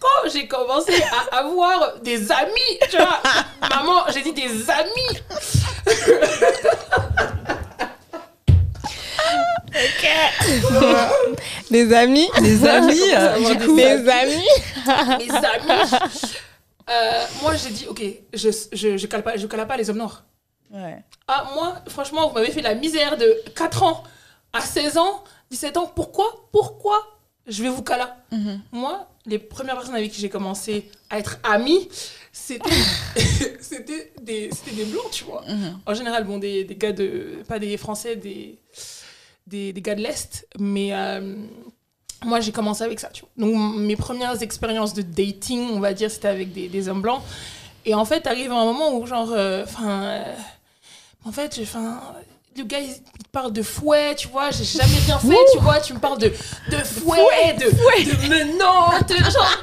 [0.00, 3.20] quand j'ai commencé à avoir des amis, tu vois,
[3.68, 5.20] maman, j'ai dit des amis.
[11.70, 12.28] Des amis.
[12.40, 13.76] Les amis, euh, du des coup.
[13.76, 14.08] Des amis.
[14.86, 15.18] amis.
[15.18, 15.90] mes amis.
[16.90, 18.02] Euh, moi, j'ai dit, ok,
[18.34, 20.24] je, je, je cale pas, je cale pas les hommes noirs.
[20.70, 20.98] Ouais.
[21.28, 24.02] Ah, moi, franchement, vous m'avez fait la misère de 4 ans
[24.52, 25.90] à 16 ans, 17 ans.
[25.94, 26.26] Pourquoi?
[26.50, 26.98] Pourquoi?
[27.46, 28.60] Je vais vous caler Mhm.
[28.72, 31.88] Moi, les premières personnes avec qui j'ai commencé à être amie,
[32.32, 32.70] c'était
[34.22, 35.42] des, des blancs, tu vois.
[35.48, 35.80] Mhm.
[35.86, 37.42] En général, bon, des, des gars de.
[37.48, 38.58] Pas des Français, des,
[39.46, 40.46] des, des gars de l'Est.
[40.58, 41.36] Mais euh,
[42.24, 43.30] moi, j'ai commencé avec ça, tu vois.
[43.36, 47.22] Donc, mes premières expériences de dating, on va dire, c'était avec des, des hommes blancs.
[47.84, 49.32] Et en fait, arrive un moment où, genre.
[49.64, 50.24] Enfin.
[51.24, 52.00] en fait, enfin.
[52.56, 52.94] Le gars, il
[53.32, 56.28] parle de fouet, tu vois, j'ai jamais rien fait, tu vois, tu me parles de,
[56.28, 59.58] de fouet, de, de menottes, genre.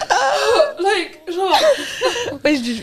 [0.80, 2.40] like, genre.
[2.44, 2.82] Ouais, je dis-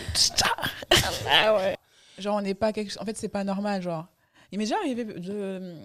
[1.29, 1.77] Ah ouais.
[2.17, 3.01] Genre, on n'est pas quelque chose.
[3.01, 3.81] En fait, c'est pas normal.
[3.81, 4.05] Genre,
[4.51, 5.75] il m'est déjà arrivé de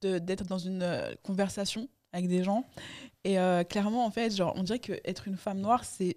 [0.00, 2.64] de- d'être dans une euh, conversation avec des gens.
[3.24, 6.16] Et euh, clairement, en fait, genre, on dirait qu'être une femme noire, c'est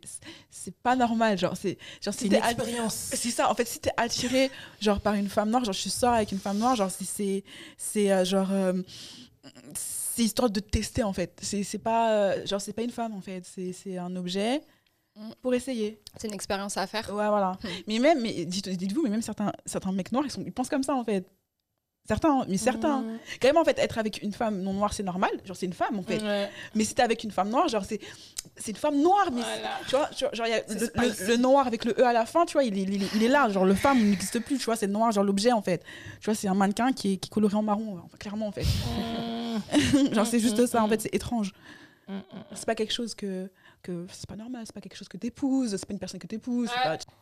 [0.50, 1.38] c'est pas normal.
[1.38, 2.94] Genre, c'est genre si une expérience.
[3.14, 3.50] C'est ça.
[3.50, 6.40] En fait, si t'es attiré genre par une femme noire, genre je sors avec une
[6.40, 7.44] femme noire, genre c'est
[7.78, 8.82] c'est euh, genre euh,
[9.74, 11.38] c'est histoire de tester en fait.
[11.42, 13.46] C'est pas genre c'est pas une femme en fait.
[13.74, 14.62] C'est un objet
[15.42, 16.02] pour essayer.
[16.18, 17.10] C'est une expérience à faire.
[17.10, 17.58] Ouais, voilà.
[17.64, 17.68] Mm.
[17.88, 20.84] Mais même, mais dites-vous, mais même certains, certains mecs noirs, ils, sont, ils pensent comme
[20.84, 21.26] ça en fait.
[22.08, 23.02] Certains, mais certains.
[23.02, 23.20] Mmh.
[23.42, 25.30] Quand même, en fait, être avec une femme non noire, c'est normal.
[25.46, 26.22] Genre, c'est une femme, en fait.
[26.76, 28.00] Mais si t'es avec une femme noire, genre, c'est,
[28.58, 29.30] c'est une femme noire.
[29.32, 29.42] Mais
[29.88, 32.64] tu vois, genre, y a le, noir avec le E à la fin, tu vois,
[32.64, 33.50] il est, il est, là.
[33.50, 35.84] Genre, le femme n'existe plus, tu vois, c'est noir, genre l'objet, en fait.
[36.20, 38.66] Tu vois, c'est un mannequin qui est, qui coloré en marron, clairement, en fait.
[38.66, 40.14] Mmh.
[40.14, 41.54] genre, c'est juste ça, en fait, c'est étrange.
[42.56, 43.50] C'est pas quelque chose que
[43.82, 46.28] que c'est pas normal, c'est pas quelque chose que t'épouses, c'est pas une personne que
[46.28, 46.70] t'épouses.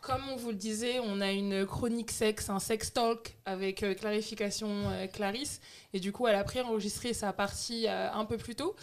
[0.00, 3.94] Comme on vous le disait, on a une chronique sexe, un sex talk avec euh,
[3.94, 5.60] clarification euh, Clarisse.
[5.92, 8.76] Et du coup, elle a pré-enregistré sa partie euh, un peu plus tôt.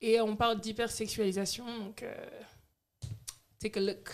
[0.00, 2.04] Et on parle d'hypersexualisation, donc
[3.58, 4.10] take a look.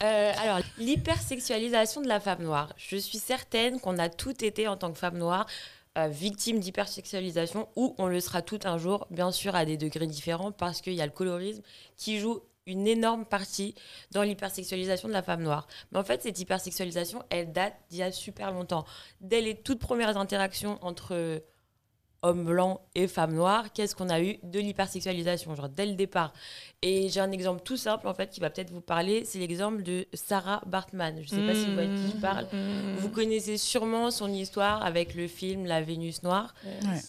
[0.00, 2.74] alors, l'hypersexualisation de la femme noire.
[2.76, 5.46] Je suis certaine qu'on a toutes été en tant que femme noire
[5.96, 10.52] victime d'hypersexualisation ou on le sera tout un jour, bien sûr à des degrés différents
[10.52, 11.62] parce qu'il y a le colorisme
[11.96, 13.74] qui joue une énorme partie
[14.10, 15.66] dans l'hypersexualisation de la femme noire.
[15.92, 18.84] Mais en fait, cette hypersexualisation, elle date d'il y a super longtemps.
[19.20, 21.42] Dès les toutes premières interactions entre
[22.24, 26.32] hommes blancs et femmes noires, qu'est-ce qu'on a eu de l'hypersexualisation, genre dès le départ.
[26.82, 29.82] Et j'ai un exemple tout simple, en fait, qui va peut-être vous parler, c'est l'exemple
[29.82, 31.16] de Sarah Bartman.
[31.22, 32.44] Je ne sais pas si vous voyez qui je parle.
[32.52, 32.96] Mmh.
[32.98, 36.54] Vous connaissez sûrement son histoire avec le film La Vénus Noire.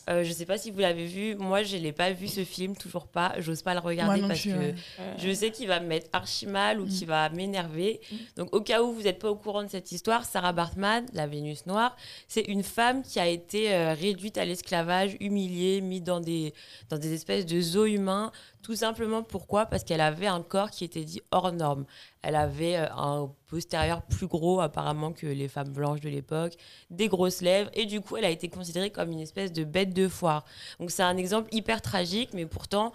[0.10, 1.36] Euh, je ne sais pas si vous l'avez vu.
[1.36, 3.34] Moi, je ne l'ai pas vu, ce film, toujours pas.
[3.40, 4.74] J'ose pas le regarder parce que
[5.18, 6.90] je sais qu'il va me mettre archi mal ou mmh.
[6.90, 8.00] qu'il va m'énerver.
[8.10, 8.16] Mmh.
[8.38, 11.28] Donc, au cas où vous n'êtes pas au courant de cette histoire, Sarah Bartman, La
[11.28, 11.98] Vénus Noire,
[12.30, 16.54] c'est une femme qui a été euh, réduite à l'esclavage humiliée, mise dans des,
[16.90, 18.32] dans des espèces de zoos humains.
[18.62, 19.66] Tout simplement pourquoi?
[19.66, 21.86] Parce qu'elle avait un corps qui était dit hors norme.
[22.22, 26.54] Elle avait euh, un postérieur plus gros apparemment que les femmes blanches de l'époque,
[26.90, 29.94] des grosses lèvres, et du coup elle a été considérée comme une espèce de bête
[29.94, 30.46] de foire.
[30.80, 32.92] Donc c'est un exemple hyper tragique, mais pourtant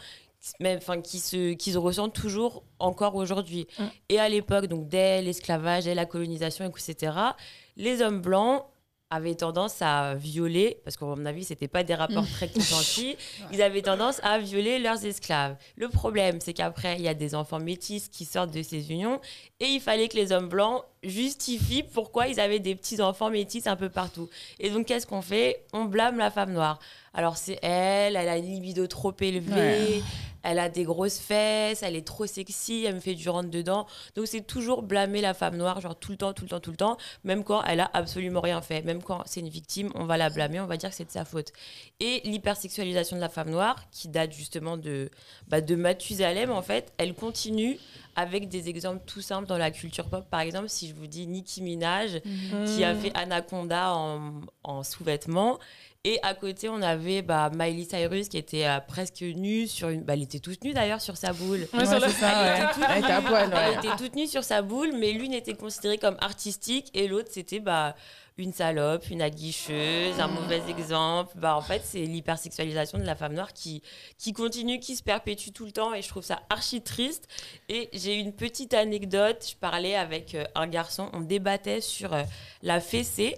[0.65, 3.67] enfin qui se qui se ressent toujours encore aujourd'hui.
[3.79, 3.85] Mm.
[4.09, 7.13] Et à l'époque, donc dès l'esclavage, dès la colonisation, etc.,
[7.77, 8.65] les hommes blancs
[9.11, 13.17] avaient tendance à violer, parce qu'à mon avis, c'était pas des rapports très consentis,
[13.53, 15.57] ils avaient tendance à violer leurs esclaves.
[15.77, 19.21] Le problème, c'est qu'après, il y a des enfants métis qui sortent de ces unions,
[19.59, 23.67] et il fallait que les hommes blancs justifient pourquoi ils avaient des petits enfants métis
[23.67, 24.29] un peu partout.
[24.59, 25.65] Et donc, qu'est-ce qu'on fait?
[25.73, 26.79] On blâme la femme noire.
[27.15, 30.03] Alors, c'est elle, elle a une libido trop élevée
[30.43, 33.87] elle a des grosses fesses, elle est trop sexy, elle me fait du rentre dedans.
[34.17, 36.71] Donc c'est toujours blâmer la femme noire, genre tout le temps, tout le temps, tout
[36.71, 38.83] le temps, même quand elle a absolument rien fait.
[38.83, 41.11] Même quand c'est une victime, on va la blâmer, on va dire que c'est de
[41.11, 41.53] sa faute.
[42.01, 45.11] Et l'hypersexualisation de la femme noire, qui date justement de,
[45.49, 47.79] bah, de Mathusalem, en fait, elle continue
[48.21, 50.25] avec des exemples tout simples dans la culture pop.
[50.31, 52.21] Par exemple, si je vous dis Nicki Minaj,
[52.67, 55.59] qui a fait Anaconda en, en sous-vêtements,
[56.05, 60.03] et à côté, on avait bah, Miley Cyrus qui était euh, presque nue sur une.
[60.03, 61.69] Bah, elle était toute nue d'ailleurs sur sa boule.
[61.75, 64.93] Ouais, elle, était toute elle, était à poil, elle était toute nue sur sa boule,
[64.99, 67.95] mais l'une était considérée comme artistique et l'autre c'était bah,
[68.39, 71.33] une salope, une aguicheuse, un mauvais exemple.
[71.37, 73.83] Bah, en fait, c'est l'hypersexualisation de la femme noire qui,
[74.17, 77.29] qui continue, qui se perpétue tout le temps et je trouve ça archi triste.
[77.69, 79.47] Et j'ai une petite anecdote.
[79.51, 82.23] Je parlais avec euh, un garçon, on débattait sur euh,
[82.63, 83.37] la fessée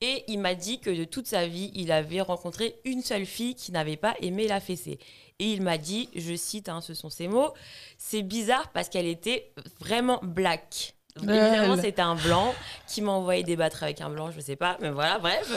[0.00, 3.54] et il m'a dit que de toute sa vie, il avait rencontré une seule fille
[3.54, 4.98] qui n'avait pas aimé la fessée.
[5.38, 7.52] Et il m'a dit, je cite, hein, ce sont ses mots,
[7.96, 10.95] c'est bizarre parce qu'elle était vraiment black.
[11.22, 12.54] Évidemment, c'était un blanc
[12.86, 15.48] qui m'a envoyé débattre avec un blanc, je sais pas, mais voilà, bref.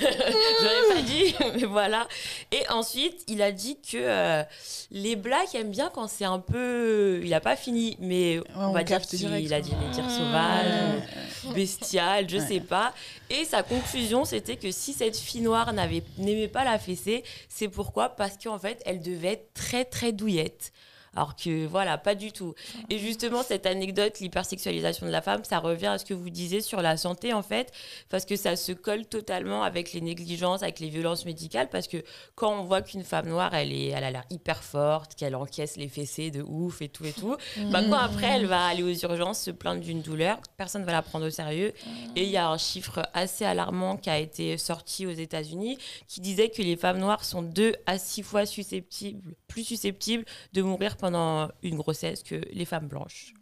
[0.00, 2.08] J'aurais pas dit, mais voilà.
[2.52, 4.42] Et ensuite, il a dit que euh,
[4.90, 7.20] les blacks aiment bien quand c'est un peu.
[7.22, 12.28] Il a pas fini, mais on, va dire qu'il a dit les dire sauvage, bestial,
[12.28, 12.92] je sais pas.
[13.30, 18.10] Et sa conclusion, c'était que si cette fille noire n'aimait pas la fessée, c'est pourquoi?
[18.10, 20.72] Parce qu'en fait, elle devait être très, très douillette.
[21.16, 22.54] Alors que voilà, pas du tout.
[22.90, 26.60] Et justement, cette anecdote, l'hypersexualisation de la femme, ça revient à ce que vous disiez
[26.60, 27.72] sur la santé, en fait,
[28.10, 31.98] parce que ça se colle totalement avec les négligences, avec les violences médicales, parce que
[32.34, 35.76] quand on voit qu'une femme noire, elle, est, elle a l'air hyper forte, qu'elle encaisse
[35.76, 37.36] les fessées de ouf et tout et tout,
[37.70, 40.92] bah, quand après, elle va aller aux urgences se plaindre d'une douleur, personne ne va
[40.92, 41.72] la prendre au sérieux.
[42.14, 46.20] Et il y a un chiffre assez alarmant qui a été sorti aux États-Unis qui
[46.20, 50.96] disait que les femmes noires sont deux à six fois susceptibles, plus susceptibles de mourir
[50.96, 53.32] pendant pendant une grossesse que les femmes blanches.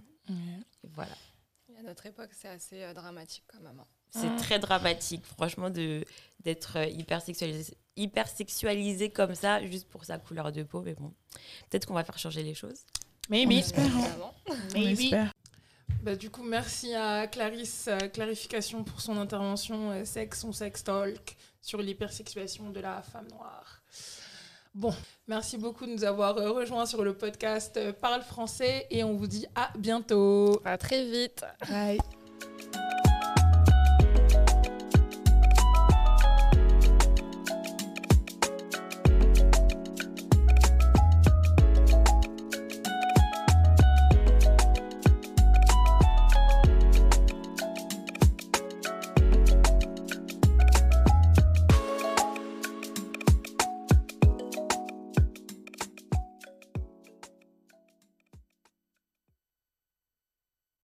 [0.94, 1.16] Voilà.
[1.78, 3.80] à notre époque, c'est assez euh, dramatique quand même.
[3.80, 3.86] Hein.
[4.10, 6.04] C'est très dramatique, franchement, de
[6.40, 10.82] d'être euh, hyper sexualisé, hyper sexualisé comme ça, juste pour sa couleur de peau.
[10.82, 11.12] Mais bon,
[11.70, 12.84] peut-être qu'on va faire changer les choses.
[13.30, 13.58] Mais On oui.
[13.60, 14.00] espère, hein.
[14.04, 14.34] Évidemment.
[14.46, 15.04] On Mais oui.
[15.04, 15.32] espère.
[16.02, 20.84] Bah, du coup, merci à Clarisse, euh, clarification pour son intervention euh, sexe, son sex
[20.84, 23.80] talk sur l'hypersexuation de la femme noire.
[24.74, 24.92] Bon,
[25.28, 29.14] merci beaucoup de nous avoir euh, rejoints sur le podcast euh, Parle français et on
[29.14, 30.60] vous dit à bientôt.
[30.64, 31.44] À très vite.
[31.70, 32.00] Bye.